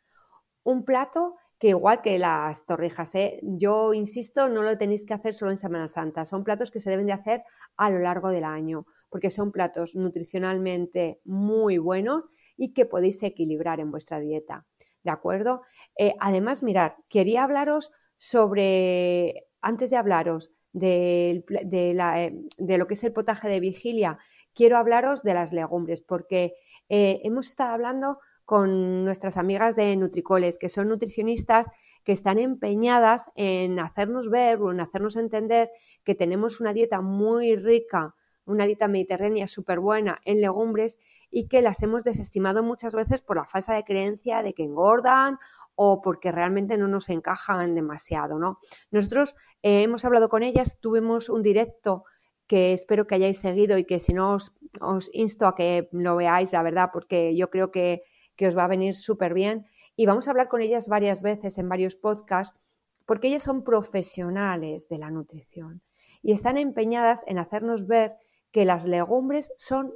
Un 0.64 0.84
plato 0.84 1.36
que 1.60 1.70
igual 1.70 2.02
que 2.02 2.20
las 2.20 2.66
torrijas, 2.66 3.16
¿eh? 3.16 3.40
yo 3.44 3.94
insisto, 3.94 4.50
no 4.50 4.62
lo 4.62 4.78
tenéis 4.78 5.06
que 5.06 5.14
hacer 5.14 5.34
solo 5.34 5.52
en 5.52 5.58
Semana 5.58 5.88
Santa, 5.88 6.26
son 6.26 6.44
platos 6.44 6.70
que 6.70 6.80
se 6.80 6.90
deben 6.90 7.06
de 7.06 7.14
hacer 7.14 7.44
a 7.78 7.90
lo 7.90 8.00
largo 8.00 8.30
del 8.30 8.44
año 8.44 8.86
porque 9.16 9.30
son 9.30 9.54
platos 9.54 9.96
nutricionalmente 9.96 11.22
muy 11.24 11.78
buenos 11.78 12.28
y 12.58 12.74
que 12.74 12.86
podéis 12.86 13.24
equilibrar 13.24 13.80
en 13.80 13.90
vuestra 13.90 14.20
dieta. 14.20 14.66
¿De 15.04 15.12
acuerdo? 15.12 15.62
Eh, 15.98 16.16
además, 16.20 16.64
mirar, 16.64 16.98
quería 17.08 17.46
hablaros 17.46 17.94
sobre, 18.18 19.48
antes 19.62 19.90
de 19.90 19.96
hablaros 19.96 20.52
de, 20.76 21.44
eh, 21.50 22.36
de, 22.58 22.78
lo 22.78 22.88
que 22.88 22.94
es 22.96 23.04
el 23.04 23.14
potaje 23.14 23.48
de 23.48 23.62
vigilia, 23.62 24.20
quiero 24.54 24.78
hablaros 24.78 25.24
de 25.24 25.34
las 25.34 25.54
legumbres, 25.54 26.02
porque 26.02 26.54
eh, 26.90 27.22
hemos 27.24 27.48
estado 27.48 27.72
hablando 27.72 28.20
con 28.44 29.06
nuestras 29.06 29.38
amigas 29.38 29.76
de 29.76 29.96
Nutricoles, 29.96 30.58
que 30.60 30.70
son 30.70 30.90
nutricionistas 30.90 31.68
que 32.04 32.12
están 32.12 32.38
empeñadas 32.38 33.32
en 33.36 33.80
hacernos 33.80 34.30
ver 34.30 34.62
o 34.62 34.72
en 34.72 34.82
hacernos 34.82 35.16
entender 35.16 35.72
que 36.04 36.14
tenemos 36.14 36.60
una 36.60 36.74
dieta 36.74 37.02
muy 37.02 37.56
rica 37.56 38.14
una 38.46 38.66
dieta 38.66 38.88
mediterránea 38.88 39.48
súper 39.48 39.80
buena 39.80 40.22
en 40.26 40.42
legumbres 40.42 41.00
y 41.32 41.48
que 41.48 41.62
las 41.62 41.82
hemos 41.84 42.04
desestimado 42.04 42.64
muchas 42.64 42.94
veces 42.94 43.22
por 43.22 43.38
la 43.38 43.46
falsa 43.46 43.74
de 43.74 43.84
creencia 43.84 44.44
de 44.44 44.54
que 44.54 44.64
engordan 44.64 45.40
o 45.76 46.02
porque 46.02 46.32
realmente 46.32 46.78
no 46.78 46.88
nos 46.88 47.10
encajan 47.10 47.76
demasiado, 47.76 48.40
¿no? 48.40 48.60
Nosotros 48.92 49.36
eh, 49.62 49.84
hemos 49.84 50.06
hablado 50.06 50.30
con 50.30 50.44
ellas, 50.44 50.80
tuvimos 50.82 51.30
un 51.30 51.44
directo 51.44 52.04
que 52.48 52.74
espero 52.74 53.08
que 53.08 53.16
hayáis 53.16 53.40
seguido 53.40 53.78
y 53.78 53.86
que 53.86 54.00
si 54.00 54.14
no 54.14 54.34
os, 54.34 55.10
insto 55.14 55.48
a 55.48 55.56
que 55.56 55.90
lo 55.92 56.16
veáis, 56.16 56.54
la 56.54 56.64
verdad, 56.64 56.90
porque 56.94 57.36
yo 57.36 57.50
creo 57.50 57.72
que, 57.72 58.04
que 58.36 58.48
os 58.48 58.58
va 58.58 58.66
a 58.66 58.70
venir 58.70 58.96
súper 58.96 59.34
bien. 59.34 59.66
Y 59.96 60.06
vamos 60.06 60.28
a 60.28 60.32
hablar 60.32 60.48
con 60.48 60.62
ellas 60.62 60.88
varias 60.88 61.22
veces 61.22 61.58
en 61.58 61.70
varios 61.70 61.96
podcasts, 61.96 62.58
porque 63.06 63.28
ellas 63.28 63.44
son 63.44 63.64
profesionales 63.64 64.88
de 64.90 64.98
la 64.98 65.10
nutrición 65.10 65.82
y 66.26 66.32
están 66.32 66.58
empeñadas 66.58 67.24
en 67.28 67.38
hacernos 67.38 67.86
ver 67.86 68.16
que 68.52 68.66
las 68.66 68.86
legumbres 68.86 69.52
son 69.58 69.94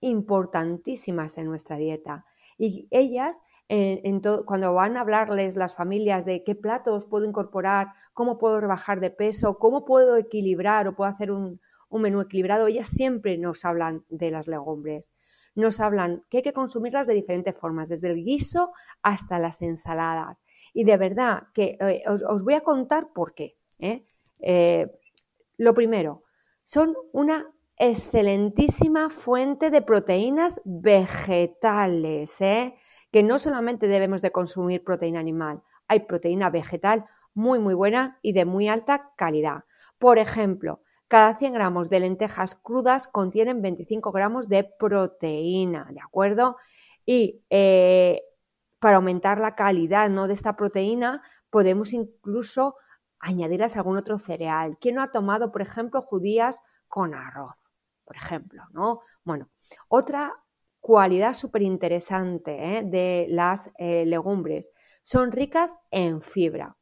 importantísimas 0.00 1.38
en 1.38 1.46
nuestra 1.46 1.76
dieta. 1.76 2.24
Y 2.58 2.88
ellas, 2.90 3.38
cuando 4.46 4.74
van 4.74 4.96
a 4.96 5.02
hablarles 5.02 5.56
las 5.56 5.74
familias 5.74 6.24
de 6.24 6.42
qué 6.42 6.54
platos 6.54 7.06
puedo 7.06 7.24
incorporar, 7.24 7.88
cómo 8.14 8.38
puedo 8.38 8.60
rebajar 8.60 9.00
de 9.00 9.10
peso, 9.10 9.58
cómo 9.58 9.84
puedo 9.84 10.16
equilibrar 10.16 10.88
o 10.88 10.96
puedo 10.96 11.10
hacer 11.10 11.30
un, 11.30 11.60
un 11.90 12.02
menú 12.02 12.20
equilibrado, 12.20 12.68
ellas 12.68 12.88
siempre 12.88 13.36
nos 13.36 13.64
hablan 13.64 14.04
de 14.08 14.30
las 14.30 14.46
legumbres. 14.48 15.12
Nos 15.54 15.80
hablan 15.80 16.24
que 16.30 16.38
hay 16.38 16.42
que 16.42 16.52
consumirlas 16.52 17.06
de 17.06 17.14
diferentes 17.14 17.56
formas, 17.56 17.88
desde 17.88 18.08
el 18.08 18.24
guiso 18.24 18.72
hasta 19.02 19.38
las 19.38 19.60
ensaladas. 19.60 20.38
Y 20.72 20.84
de 20.84 20.96
verdad 20.96 21.48
que 21.52 21.76
eh, 21.80 22.04
os, 22.08 22.44
voy 22.44 22.54
a 22.54 22.60
contar 22.60 23.08
por 23.12 23.34
qué. 23.34 23.56
¿eh? 23.80 24.06
Eh, 24.38 24.86
lo 25.58 25.74
primero, 25.74 26.22
son 26.62 26.94
una 27.12 27.52
excelentísima 27.76 29.10
fuente 29.10 29.70
de 29.70 29.82
proteínas 29.82 30.60
vegetales. 30.64 32.36
Que 33.10 33.22
no 33.22 33.38
solamente 33.38 33.88
debemos 33.88 34.22
de 34.22 34.32
consumir 34.32 34.84
proteína 34.84 35.20
animal, 35.20 35.62
hay 35.88 36.00
proteína 36.00 36.50
vegetal 36.50 37.06
muy 37.34 37.58
muy 37.58 37.74
buena 37.74 38.18
y 38.22 38.32
de 38.32 38.44
muy 38.44 38.68
alta 38.68 39.10
calidad. 39.16 39.64
Por 39.98 40.18
ejemplo, 40.18 40.80
cada 41.08 41.36
100 41.36 41.54
gramos 41.54 41.90
de 41.90 42.00
lentejas 42.00 42.54
crudas 42.54 43.08
contienen 43.08 43.62
25 43.62 44.12
gramos 44.12 44.48
de 44.48 44.64
proteína, 44.64 45.88
¿de 45.90 46.00
acuerdo? 46.00 46.56
Y 47.04 47.42
eh, 47.50 48.22
para 48.78 48.96
aumentar 48.96 49.40
la 49.40 49.54
calidad 49.54 50.08
¿no? 50.08 50.28
de 50.28 50.34
esta 50.34 50.56
proteína, 50.56 51.22
podemos 51.50 51.92
incluso 51.92 52.76
añadirlas 53.18 53.76
a 53.76 53.80
algún 53.80 53.98
otro 53.98 54.18
cereal. 54.18 54.78
¿Quién 54.80 54.94
no 54.96 55.02
ha 55.02 55.10
tomado, 55.10 55.52
por 55.52 55.62
ejemplo, 55.62 56.02
judías 56.02 56.60
con 56.88 57.14
arroz? 57.14 57.60
por 58.10 58.16
ejemplo, 58.16 58.64
¿no? 58.72 59.02
Bueno, 59.22 59.48
otra 59.86 60.34
cualidad 60.80 61.34
súper 61.34 61.62
interesante 61.62 62.78
¿eh? 62.78 62.82
de 62.84 63.26
las 63.28 63.70
eh, 63.78 64.04
legumbres 64.06 64.70
son 65.02 65.32
ricas 65.32 65.74
en 65.90 66.22
fibra. 66.22 66.76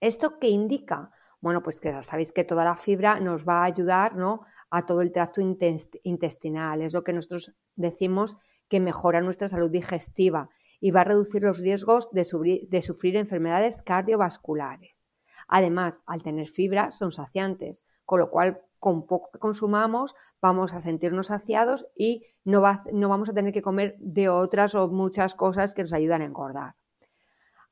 ¿Esto 0.00 0.38
qué 0.38 0.48
indica? 0.48 1.10
Bueno, 1.40 1.62
pues 1.62 1.80
que 1.80 2.02
sabéis 2.02 2.32
que 2.32 2.44
toda 2.44 2.64
la 2.64 2.76
fibra 2.76 3.20
nos 3.20 3.46
va 3.46 3.62
a 3.62 3.64
ayudar 3.64 4.16
¿no? 4.16 4.42
a 4.70 4.86
todo 4.86 5.00
el 5.00 5.12
tracto 5.12 5.40
intestinal. 5.40 6.82
Es 6.82 6.92
lo 6.92 7.04
que 7.04 7.12
nosotros 7.12 7.52
decimos 7.74 8.36
que 8.68 8.80
mejora 8.80 9.20
nuestra 9.20 9.48
salud 9.48 9.70
digestiva 9.70 10.48
y 10.80 10.90
va 10.90 11.02
a 11.02 11.04
reducir 11.04 11.42
los 11.42 11.58
riesgos 11.58 12.10
de, 12.10 12.24
sufrir 12.24 13.16
enfermedades 13.16 13.82
cardiovasculares. 13.82 15.06
Además, 15.46 16.00
al 16.06 16.22
tener 16.22 16.48
fibra 16.48 16.90
son 16.90 17.12
saciantes, 17.12 17.84
con 18.04 18.18
lo 18.18 18.30
cual 18.30 18.62
con 18.82 19.06
poco 19.06 19.30
que 19.30 19.38
consumamos 19.38 20.16
vamos 20.40 20.74
a 20.74 20.80
sentirnos 20.80 21.28
saciados 21.28 21.86
y 21.94 22.26
no, 22.42 22.60
no 22.92 23.08
vamos 23.08 23.28
a 23.28 23.32
tener 23.32 23.52
que 23.52 23.62
comer 23.62 23.94
de 24.00 24.28
otras 24.28 24.74
o 24.74 24.88
muchas 24.88 25.36
cosas 25.36 25.72
que 25.72 25.82
nos 25.82 25.92
ayudan 25.92 26.20
a 26.20 26.24
engordar. 26.24 26.74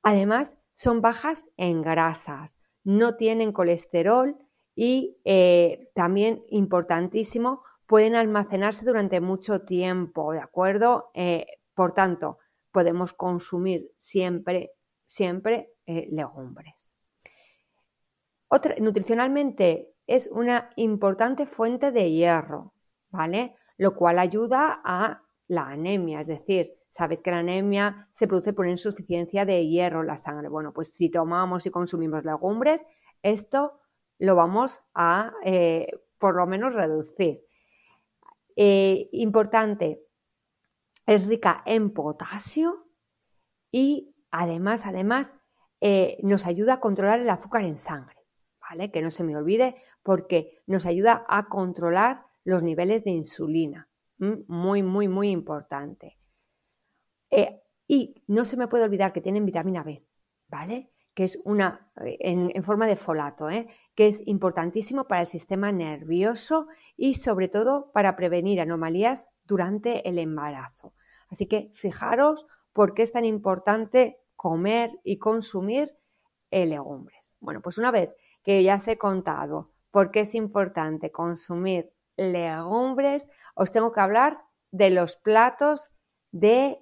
Además, 0.05 0.57
son 0.73 1.01
bajas 1.01 1.45
en 1.57 1.83
grasas, 1.83 2.57
no 2.85 3.17
tienen 3.17 3.51
colesterol 3.51 4.39
y 4.77 5.19
eh, 5.25 5.91
también 5.97 6.45
importantísimo, 6.49 7.65
pueden 7.87 8.15
almacenarse 8.15 8.85
durante 8.85 9.21
mucho 9.21 9.63
tiempo, 9.63 10.33
¿de 10.33 10.39
acuerdo? 10.39 11.11
Eh, 11.15 11.45
por 11.75 11.93
tanto, 11.93 12.39
podemos 12.71 13.13
consumir 13.15 13.91
siempre, 13.97 14.71
siempre 15.09 15.73
eh, 15.87 16.07
legumbres. 16.13 16.77
Nutricionalmente 18.79 19.91
es 20.11 20.29
una 20.33 20.71
importante 20.75 21.47
fuente 21.47 21.93
de 21.93 22.11
hierro, 22.11 22.75
¿vale? 23.11 23.55
Lo 23.79 23.95
cual 23.95 24.19
ayuda 24.19 24.81
a 24.85 25.23
la 25.47 25.69
anemia, 25.69 26.21
es 26.21 26.27
decir, 26.27 26.75
sabéis 26.91 27.23
que 27.23 27.31
la 27.31 27.39
anemia 27.39 28.09
se 28.11 28.27
produce 28.27 28.53
por 28.53 28.67
insuficiencia 28.67 29.45
de 29.45 29.69
hierro 29.69 30.01
en 30.01 30.09
la 30.09 30.19
sangre. 30.19 30.49
Bueno, 30.49 30.73
pues 30.73 30.89
si 30.89 31.11
tomamos 31.11 31.65
y 31.65 31.71
consumimos 31.71 32.25
legumbres, 32.25 32.85
esto 33.23 33.81
lo 34.19 34.35
vamos 34.35 34.81
a 34.95 35.33
eh, 35.45 35.87
por 36.19 36.35
lo 36.35 36.47
menos 36.47 36.75
reducir. 36.75 37.45
Eh, 38.57 39.09
importante, 39.13 40.03
es 41.07 41.29
rica 41.29 41.63
en 41.67 41.93
potasio 41.93 42.87
y 43.71 44.15
además, 44.33 44.87
además, 44.87 45.33
eh, 45.81 46.19
nos 46.23 46.47
ayuda 46.47 46.75
a 46.75 46.81
controlar 46.81 47.21
el 47.21 47.31
azúcar 47.31 47.65
en 47.65 47.79
sangre, 47.79 48.20
Que 48.93 49.03
no 49.03 49.11
se 49.11 49.25
me 49.25 49.37
olvide 49.37 49.77
porque 50.03 50.59
nos 50.67 50.87
ayuda 50.87 51.25
a 51.29 51.49
controlar 51.49 52.23
los 52.45 52.63
niveles 52.63 53.05
de 53.05 53.11
insulina. 53.11 53.89
Muy, 54.19 54.83
muy, 54.83 55.09
muy 55.09 55.31
importante. 55.31 56.19
Eh, 57.31 57.61
y 57.89 58.23
no 58.27 58.45
se 58.45 58.57
me 58.57 58.69
puede 58.69 58.85
olvidar 58.85 59.13
que 59.13 59.21
tienen 59.21 59.47
vitamina 59.47 59.83
B, 59.83 60.05
¿vale? 60.49 60.91
Que 61.15 61.25
es 61.25 61.41
una, 61.45 61.91
en, 61.97 62.63
forma 62.63 62.87
de 62.87 62.97
folato, 62.97 63.51
¿eh? 63.51 63.67
que 63.95 64.07
es 64.07 64.23
importantísimo 64.27 65.09
para 65.09 65.23
el 65.23 65.27
sistema 65.27 65.73
nervioso 65.73 66.69
y 66.97 67.15
sobre 67.15 67.49
todo 67.49 67.91
para 67.93 68.15
prevenir 68.15 68.61
anomalías 68.61 69.29
durante 69.45 70.09
el 70.09 70.19
embarazo. 70.19 70.95
Así 71.29 71.47
que 71.47 71.73
fijaros 71.75 72.47
por 72.73 72.95
qué 72.95 73.03
es 73.03 73.13
tan 73.13 73.25
importante 73.25 74.19
comer 74.37 74.93
y 75.03 75.19
consumir 75.19 75.97
legumbres. 76.51 77.35
Bueno, 77.41 77.61
pues 77.61 77.79
una 77.79 77.91
vez 77.91 78.15
que 78.43 78.63
ya 78.63 78.77
os 78.77 78.89
he 78.89 78.99
contado 78.99 79.71
por 79.91 80.11
qué 80.11 80.21
es 80.21 80.35
importante 80.35 81.11
consumir 81.11 81.93
legumbres, 82.17 83.27
os 83.55 83.73
tengo 83.73 83.93
que 83.93 84.01
hablar 84.01 84.41
de 84.71 84.91
los 84.91 85.17
platos 85.17 85.91
de 86.33 86.79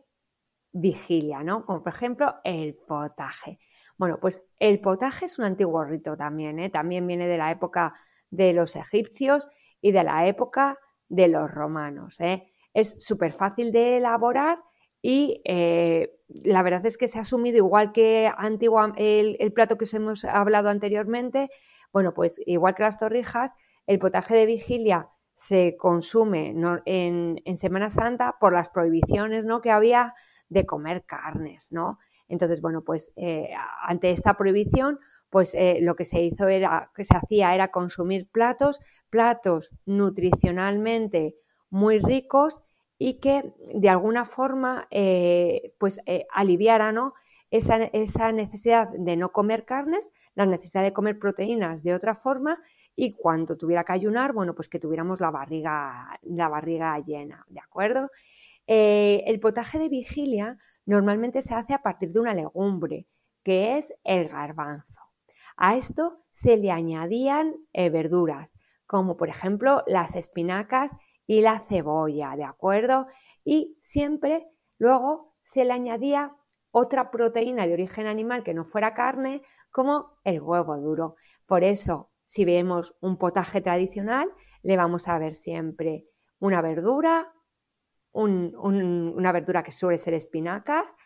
vigilia, 0.72 1.42
¿no? 1.42 1.64
Como 1.64 1.82
por 1.82 1.92
ejemplo 1.92 2.36
el 2.44 2.74
potaje. 2.74 3.58
Bueno, 3.96 4.18
pues 4.20 4.42
el 4.58 4.80
potaje 4.80 5.24
es 5.24 5.38
un 5.38 5.46
antiguo 5.46 5.84
rito 5.84 6.16
también, 6.16 6.58
¿eh? 6.58 6.70
También 6.70 7.06
viene 7.06 7.26
de 7.26 7.38
la 7.38 7.50
época 7.50 7.94
de 8.30 8.52
los 8.52 8.76
egipcios 8.76 9.48
y 9.80 9.92
de 9.92 10.04
la 10.04 10.26
época 10.26 10.78
de 11.08 11.28
los 11.28 11.50
romanos, 11.50 12.20
¿eh? 12.20 12.52
Es 12.74 12.96
súper 13.04 13.32
fácil 13.32 13.72
de 13.72 13.96
elaborar 13.96 14.62
y 15.02 15.42
eh, 15.44 16.18
la 16.28 16.62
verdad 16.62 16.84
es 16.86 16.96
que 16.98 17.08
se 17.08 17.18
ha 17.18 17.22
asumido 17.22 17.56
igual 17.56 17.92
que 17.92 18.30
antigua, 18.36 18.92
el, 18.96 19.52
plato 19.54 19.78
que 19.78 19.84
os 19.84 19.94
hemos 19.94 20.24
hablado 20.24 20.68
anteriormente, 20.68 21.48
bueno, 21.92 22.12
pues 22.14 22.40
igual 22.46 22.74
que 22.74 22.82
las 22.82 22.98
torrijas, 22.98 23.52
el 23.86 23.98
potaje 23.98 24.34
de 24.34 24.46
vigilia 24.46 25.08
se 25.36 25.76
consume 25.76 26.48
en, 26.84 27.40
en, 27.44 27.56
Semana 27.56 27.90
Santa 27.90 28.36
por 28.40 28.52
las 28.52 28.68
prohibiciones 28.68 29.46
¿no? 29.46 29.60
que 29.60 29.70
había 29.70 30.14
de 30.48 30.66
comer 30.66 31.04
carnes, 31.04 31.72
¿no? 31.72 31.98
Entonces, 32.28 32.60
bueno, 32.60 32.82
pues 32.82 33.12
eh, 33.16 33.50
ante 33.82 34.10
esta 34.10 34.34
prohibición, 34.34 34.98
pues 35.30 35.54
eh, 35.54 35.78
lo 35.80 35.94
que 35.96 36.04
se 36.04 36.22
hizo 36.22 36.48
era, 36.48 36.90
que 36.94 37.04
se 37.04 37.16
hacía 37.16 37.54
era 37.54 37.70
consumir 37.70 38.28
platos, 38.30 38.80
platos 39.10 39.70
nutricionalmente 39.86 41.36
muy 41.70 41.98
ricos 41.98 42.62
y 42.98 43.20
que 43.20 43.54
de 43.74 43.88
alguna 43.88 44.24
forma 44.24 44.88
eh, 44.90 45.74
pues 45.78 46.00
aliviara 46.32 46.92
¿no? 46.92 47.14
esa, 47.50 47.84
esa, 47.84 48.32
necesidad 48.32 48.88
de 48.88 49.16
no 49.16 49.30
comer 49.30 49.64
carnes, 49.64 50.10
la 50.34 50.46
necesidad 50.46 50.82
de 50.82 50.92
comer 50.92 51.18
proteínas 51.18 51.82
de 51.82 51.94
otra 51.94 52.14
forma 52.14 52.58
y 53.00 53.12
cuando 53.12 53.56
tuviera 53.56 53.84
que 53.84 53.92
ayunar, 53.92 54.32
bueno, 54.32 54.56
pues 54.56 54.68
que 54.68 54.80
tuviéramos 54.80 55.20
la 55.20 55.30
barriga, 55.30 56.18
la 56.22 56.48
barriga 56.48 56.98
llena, 56.98 57.44
¿de 57.48 57.60
acuerdo? 57.60 58.10
Eh, 58.66 59.22
el 59.26 59.38
potaje 59.38 59.78
de 59.78 59.88
vigilia 59.88 60.58
normalmente 60.84 61.40
se 61.40 61.54
hace 61.54 61.74
a 61.74 61.82
partir 61.82 62.10
de 62.10 62.18
una 62.18 62.34
legumbre, 62.34 63.06
que 63.44 63.78
es 63.78 63.92
el 64.02 64.28
garbanzo. 64.28 65.00
A 65.56 65.76
esto 65.76 66.24
se 66.32 66.56
le 66.56 66.72
añadían 66.72 67.54
eh, 67.72 67.88
verduras, 67.88 68.52
como 68.86 69.16
por 69.16 69.28
ejemplo 69.28 69.84
las 69.86 70.16
espinacas 70.16 70.90
y 71.28 71.42
la 71.42 71.60
cebolla, 71.68 72.34
¿de 72.36 72.44
acuerdo? 72.44 73.06
Y 73.44 73.78
siempre 73.82 74.48
luego 74.78 75.36
se 75.44 75.64
le 75.64 75.74
añadía 75.74 76.34
otra 76.70 77.10
proteína 77.10 77.66
de 77.66 77.74
origen 77.74 78.06
animal 78.06 78.42
que 78.42 78.54
no 78.54 78.64
fuera 78.64 78.94
carne, 78.94 79.42
como 79.70 80.18
el 80.24 80.40
huevo 80.40 80.76
duro. 80.78 81.16
Por 81.46 81.64
eso, 81.64 82.10
si 82.24 82.46
vemos 82.46 82.96
un 83.00 83.18
potaje 83.18 83.60
tradicional, 83.60 84.32
le 84.62 84.76
vamos 84.78 85.06
a 85.06 85.18
ver 85.18 85.34
siempre 85.34 86.06
una 86.40 86.62
verdura, 86.62 87.30
una 88.12 89.32
verdura 89.32 89.62
que 89.62 89.70
suele 89.70 89.98
ser 89.98 90.14
espinacas, 90.14 90.96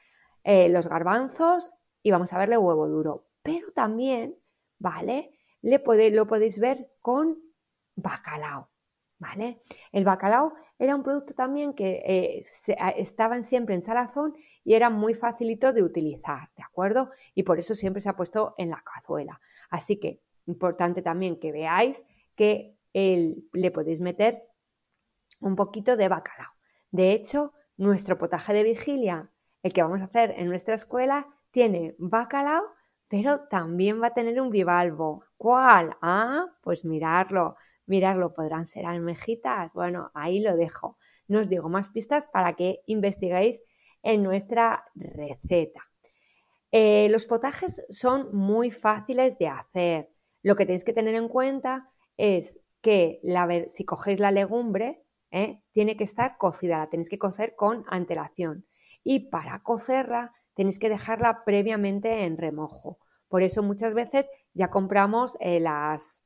eh, 0.44 0.68
los 0.68 0.86
garbanzos 0.86 1.72
y 2.00 2.12
vamos 2.12 2.32
a 2.32 2.38
verle 2.38 2.56
huevo 2.56 2.86
duro. 2.86 3.26
Pero 3.42 3.72
también, 3.72 4.36
¿vale? 4.78 5.32
Le 5.62 5.82
lo 6.10 6.26
podéis 6.26 6.60
ver 6.60 6.92
con 7.00 7.38
bacalao, 7.96 8.71
¿vale? 9.22 9.62
El 9.92 10.04
bacalao 10.04 10.52
era 10.78 10.96
un 10.96 11.04
producto 11.04 11.32
también 11.32 11.74
que 11.74 12.02
eh, 12.04 12.44
estaban 12.96 13.44
siempre 13.44 13.74
en 13.76 13.82
salazón 13.82 14.34
y 14.64 14.74
era 14.74 14.90
muy 14.90 15.14
facilito 15.14 15.72
de 15.72 15.84
utilizar, 15.84 16.50
¿de 16.56 16.64
acuerdo? 16.64 17.10
Y 17.34 17.44
por 17.44 17.58
eso 17.60 17.74
siempre 17.76 18.02
se 18.02 18.08
ha 18.08 18.16
puesto 18.16 18.54
en 18.58 18.70
la 18.70 18.82
cazuela. 18.82 19.40
Así 19.70 19.98
que, 20.00 20.20
importante 20.46 21.02
también 21.02 21.38
que 21.38 21.52
veáis 21.52 22.02
que 22.34 22.76
le 22.92 23.70
podéis 23.70 24.00
meter 24.00 24.42
un 25.40 25.54
poquito 25.54 25.96
de 25.96 26.08
bacalao. 26.08 26.50
De 26.90 27.12
hecho, 27.12 27.52
nuestro 27.76 28.18
potaje 28.18 28.52
de 28.52 28.64
vigilia, 28.64 29.30
el 29.62 29.72
que 29.72 29.82
vamos 29.82 30.00
a 30.00 30.06
hacer 30.06 30.34
en 30.36 30.48
nuestra 30.48 30.74
escuela, 30.74 31.28
tiene 31.52 31.94
bacalao, 31.98 32.64
pero 33.06 33.40
también 33.48 34.02
va 34.02 34.08
a 34.08 34.14
tener 34.14 34.40
un 34.40 34.50
bivalvo. 34.50 35.24
¿Cuál? 35.36 35.96
Ah, 36.02 36.46
pues 36.62 36.84
mirarlo, 36.84 37.56
mirarlo. 37.86 38.34
¿Podrán 38.34 38.66
ser 38.66 38.86
almejitas? 38.86 39.72
Bueno, 39.72 40.10
ahí 40.14 40.40
lo 40.40 40.56
dejo. 40.56 40.98
No 41.28 41.40
os 41.40 41.48
digo 41.48 41.68
más 41.68 41.88
pistas 41.88 42.26
para 42.26 42.54
que 42.54 42.80
investiguéis 42.86 43.62
en 44.02 44.22
nuestra 44.22 44.84
receta. 44.94 45.80
Eh, 46.72 47.08
los 47.10 47.26
potajes 47.26 47.84
son 47.90 48.34
muy 48.34 48.70
fáciles 48.70 49.38
de 49.38 49.48
hacer. 49.48 50.10
Lo 50.42 50.56
que 50.56 50.64
tenéis 50.66 50.84
que 50.84 50.92
tener 50.92 51.14
en 51.14 51.28
cuenta 51.28 51.88
es 52.16 52.58
que 52.80 53.20
la, 53.22 53.48
si 53.68 53.84
cogéis 53.84 54.20
la 54.20 54.30
legumbre, 54.30 55.02
¿eh? 55.30 55.60
tiene 55.72 55.96
que 55.96 56.04
estar 56.04 56.36
cocida, 56.38 56.78
la 56.78 56.90
tenéis 56.90 57.08
que 57.08 57.18
cocer 57.18 57.54
con 57.56 57.84
antelación. 57.88 58.66
Y 59.04 59.30
para 59.30 59.62
cocerla 59.62 60.32
tenéis 60.54 60.78
que 60.78 60.88
dejarla 60.88 61.44
previamente 61.44 62.24
en 62.24 62.36
remojo. 62.36 62.98
Por 63.28 63.42
eso 63.42 63.62
muchas 63.62 63.94
veces 63.94 64.28
ya 64.52 64.68
compramos 64.68 65.36
eh, 65.40 65.60
las, 65.60 66.21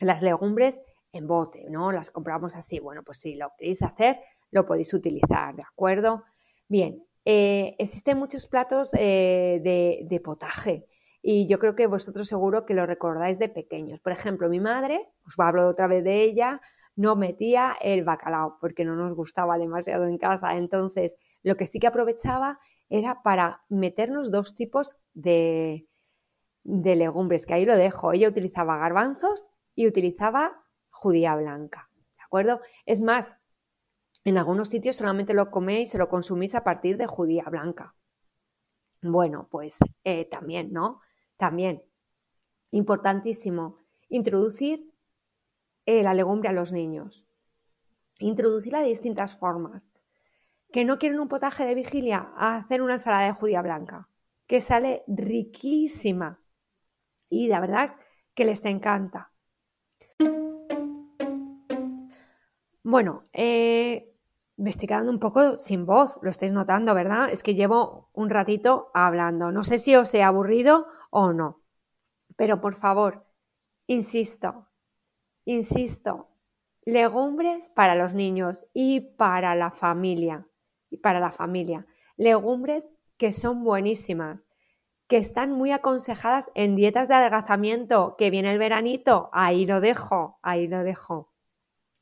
las 0.00 0.22
legumbres 0.22 0.80
en 1.12 1.26
bote, 1.26 1.66
¿no? 1.70 1.92
Las 1.92 2.10
compramos 2.10 2.56
así. 2.56 2.78
Bueno, 2.80 3.02
pues 3.02 3.18
si 3.18 3.34
lo 3.34 3.52
queréis 3.58 3.82
hacer, 3.82 4.20
lo 4.50 4.66
podéis 4.66 4.92
utilizar, 4.94 5.54
¿de 5.54 5.62
acuerdo? 5.62 6.24
Bien, 6.68 7.04
eh, 7.24 7.76
existen 7.78 8.18
muchos 8.18 8.46
platos 8.46 8.90
de, 8.90 10.04
de, 10.08 10.20
potaje 10.20 10.86
y 11.22 11.46
yo 11.46 11.58
creo 11.60 11.76
que 11.76 11.86
vosotros 11.86 12.28
seguro 12.28 12.66
que 12.66 12.74
lo 12.74 12.84
recordáis 12.86 13.38
de 13.38 13.48
pequeños. 13.48 14.00
Por 14.00 14.12
ejemplo, 14.12 14.48
mi 14.48 14.58
madre, 14.58 15.08
os 15.26 15.38
a 15.38 15.48
hablar 15.48 15.66
otra 15.66 15.86
vez 15.86 16.02
de 16.02 16.22
ella, 16.22 16.60
no 16.96 17.14
metía 17.14 17.76
el 17.80 18.04
bacalao 18.04 18.58
porque 18.60 18.84
no 18.84 18.96
nos 18.96 19.14
gustaba 19.14 19.56
demasiado 19.58 20.06
en 20.06 20.18
casa. 20.18 20.56
Entonces, 20.56 21.16
lo 21.42 21.56
que 21.56 21.66
sí 21.66 21.78
que 21.78 21.86
aprovechaba 21.86 22.58
era 22.88 23.22
para 23.22 23.62
meternos 23.68 24.30
dos 24.30 24.54
tipos 24.56 24.96
de, 25.14 25.86
de 26.64 26.96
legumbres, 26.96 27.46
que 27.46 27.54
ahí 27.54 27.64
lo 27.64 27.76
dejo. 27.76 28.12
Ella 28.12 28.28
utilizaba 28.28 28.76
garbanzos 28.76 29.46
y 29.74 29.86
utilizaba 29.86 30.64
judía 30.90 31.34
blanca. 31.36 31.90
¿De 32.16 32.22
acuerdo? 32.22 32.60
Es 32.86 33.02
más, 33.02 33.36
en 34.24 34.38
algunos 34.38 34.68
sitios 34.68 34.96
solamente 34.96 35.34
lo 35.34 35.50
coméis 35.50 35.94
o 35.94 35.98
lo 35.98 36.08
consumís 36.08 36.54
a 36.54 36.64
partir 36.64 36.96
de 36.96 37.06
judía 37.06 37.44
blanca. 37.50 37.94
Bueno, 39.02 39.48
pues 39.50 39.78
eh, 40.04 40.26
también, 40.26 40.72
¿no? 40.72 41.00
También, 41.36 41.82
importantísimo, 42.70 43.78
introducir 44.08 44.92
eh, 45.86 46.04
la 46.04 46.14
legumbre 46.14 46.50
a 46.50 46.52
los 46.52 46.70
niños. 46.70 47.26
Introducirla 48.20 48.80
de 48.80 48.88
distintas 48.88 49.36
formas. 49.36 49.90
Que 50.70 50.84
no 50.84 50.98
quieren 50.98 51.18
un 51.18 51.28
potaje 51.28 51.64
de 51.66 51.74
vigilia, 51.74 52.32
hacer 52.36 52.80
una 52.80 52.94
ensalada 52.94 53.26
de 53.26 53.32
judía 53.32 53.60
blanca, 53.60 54.08
que 54.46 54.60
sale 54.60 55.02
riquísima. 55.08 56.40
Y 57.28 57.48
la 57.48 57.60
verdad 57.60 57.96
que 58.34 58.44
les 58.44 58.64
encanta. 58.64 59.31
Bueno, 62.84 63.22
eh, 63.32 64.12
me 64.56 64.70
estoy 64.70 64.86
quedando 64.86 65.10
un 65.10 65.18
poco 65.18 65.56
sin 65.56 65.86
voz, 65.86 66.18
lo 66.20 66.30
estáis 66.30 66.52
notando, 66.52 66.94
¿verdad? 66.94 67.30
Es 67.30 67.42
que 67.42 67.54
llevo 67.54 68.10
un 68.12 68.28
ratito 68.28 68.90
hablando. 68.92 69.50
No 69.50 69.64
sé 69.64 69.78
si 69.78 69.96
os 69.96 70.12
he 70.14 70.22
aburrido 70.22 70.86
o 71.10 71.32
no. 71.32 71.62
Pero 72.36 72.60
por 72.60 72.74
favor, 72.74 73.24
insisto, 73.86 74.68
insisto, 75.44 76.28
legumbres 76.84 77.70
para 77.70 77.94
los 77.94 78.14
niños 78.14 78.64
y 78.74 79.00
para 79.00 79.54
la 79.54 79.70
familia. 79.70 80.46
Y 80.90 80.98
para 80.98 81.20
la 81.20 81.32
familia. 81.32 81.86
Legumbres 82.16 82.88
que 83.16 83.32
son 83.32 83.64
buenísimas, 83.64 84.46
que 85.12 85.18
están 85.18 85.52
muy 85.52 85.72
aconsejadas 85.72 86.50
en 86.54 86.74
dietas 86.74 87.06
de 87.06 87.16
adelgazamiento, 87.16 88.16
que 88.16 88.30
viene 88.30 88.50
el 88.50 88.58
veranito, 88.58 89.28
ahí 89.34 89.66
lo 89.66 89.82
dejo, 89.82 90.38
ahí 90.40 90.68
lo 90.68 90.82
dejo. 90.84 91.34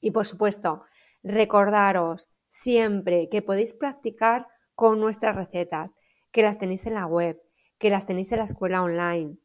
Y 0.00 0.12
por 0.12 0.26
supuesto, 0.26 0.84
recordaros 1.24 2.30
siempre 2.46 3.28
que 3.28 3.42
podéis 3.42 3.72
practicar 3.72 4.46
con 4.76 5.00
nuestras 5.00 5.34
recetas, 5.34 5.90
que 6.30 6.42
las 6.42 6.58
tenéis 6.58 6.86
en 6.86 6.94
la 6.94 7.06
web, 7.06 7.42
que 7.78 7.90
las 7.90 8.06
tenéis 8.06 8.30
en 8.30 8.38
la 8.38 8.44
escuela 8.44 8.80
online, 8.80 9.38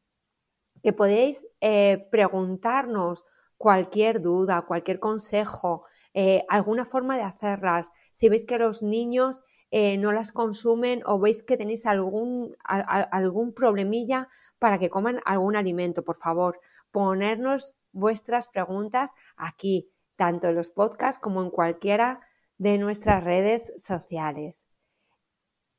que 0.83 0.93
podéis 0.93 1.43
eh, 1.59 2.07
preguntarnos 2.11 3.25
cualquier 3.57 4.21
duda, 4.21 4.61
cualquier 4.67 4.99
consejo, 4.99 5.85
eh, 6.13 6.45
alguna 6.49 6.85
forma 6.85 7.17
de 7.17 7.23
hacerlas. 7.23 7.91
Si 8.13 8.29
veis 8.29 8.45
que 8.45 8.59
los 8.59 8.83
niños 8.83 9.41
eh, 9.71 9.97
no 9.97 10.11
las 10.11 10.31
consumen 10.31 11.01
o 11.05 11.19
veis 11.19 11.43
que 11.43 11.57
tenéis 11.57 11.85
algún, 11.85 12.55
algún 12.63 13.53
problemilla 13.53 14.29
para 14.59 14.79
que 14.79 14.89
coman 14.89 15.19
algún 15.25 15.55
alimento, 15.55 16.03
por 16.03 16.17
favor, 16.17 16.59
ponernos 16.91 17.75
vuestras 17.91 18.47
preguntas 18.47 19.11
aquí, 19.35 19.89
tanto 20.15 20.47
en 20.47 20.55
los 20.55 20.69
podcasts 20.69 21.19
como 21.19 21.41
en 21.41 21.49
cualquiera 21.49 22.21
de 22.57 22.77
nuestras 22.77 23.23
redes 23.23 23.73
sociales. 23.77 24.65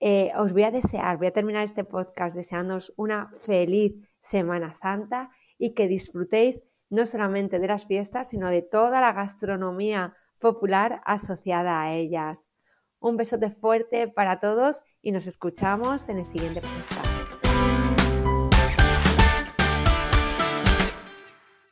Eh, 0.01 0.31
os 0.37 0.53
voy 0.53 0.65
a 0.65 0.71
desear, 0.71 1.17
voy 1.17 1.29
a 1.29 1.33
terminar 1.33 1.65
este 1.65 1.85
podcast 1.85 2.37
deseándoos 2.37 2.93
una 2.97 3.33
feliz 3.43 3.95
Semana 4.21 4.75
Santa 4.75 5.31
y 5.57 5.73
que 5.73 5.89
disfrutéis 5.89 6.61
no 6.91 7.07
solamente 7.07 7.59
de 7.59 7.69
las 7.69 7.87
fiestas, 7.87 8.29
sino 8.29 8.51
de 8.51 8.63
toda 8.63 9.01
la 9.01 9.13
gastronomía 9.13 10.15
popular 10.39 11.01
asociada 11.05 11.81
a 11.81 11.95
ellas. 11.95 12.47
Un 13.01 13.17
besote 13.17 13.51
fuerte 13.51 14.09
para 14.09 14.41
todos 14.41 14.83
y 15.03 15.13
nos 15.13 15.27
escuchamos 15.27 16.09
en 16.09 16.19
el 16.19 16.27
siguiente. 16.27 16.63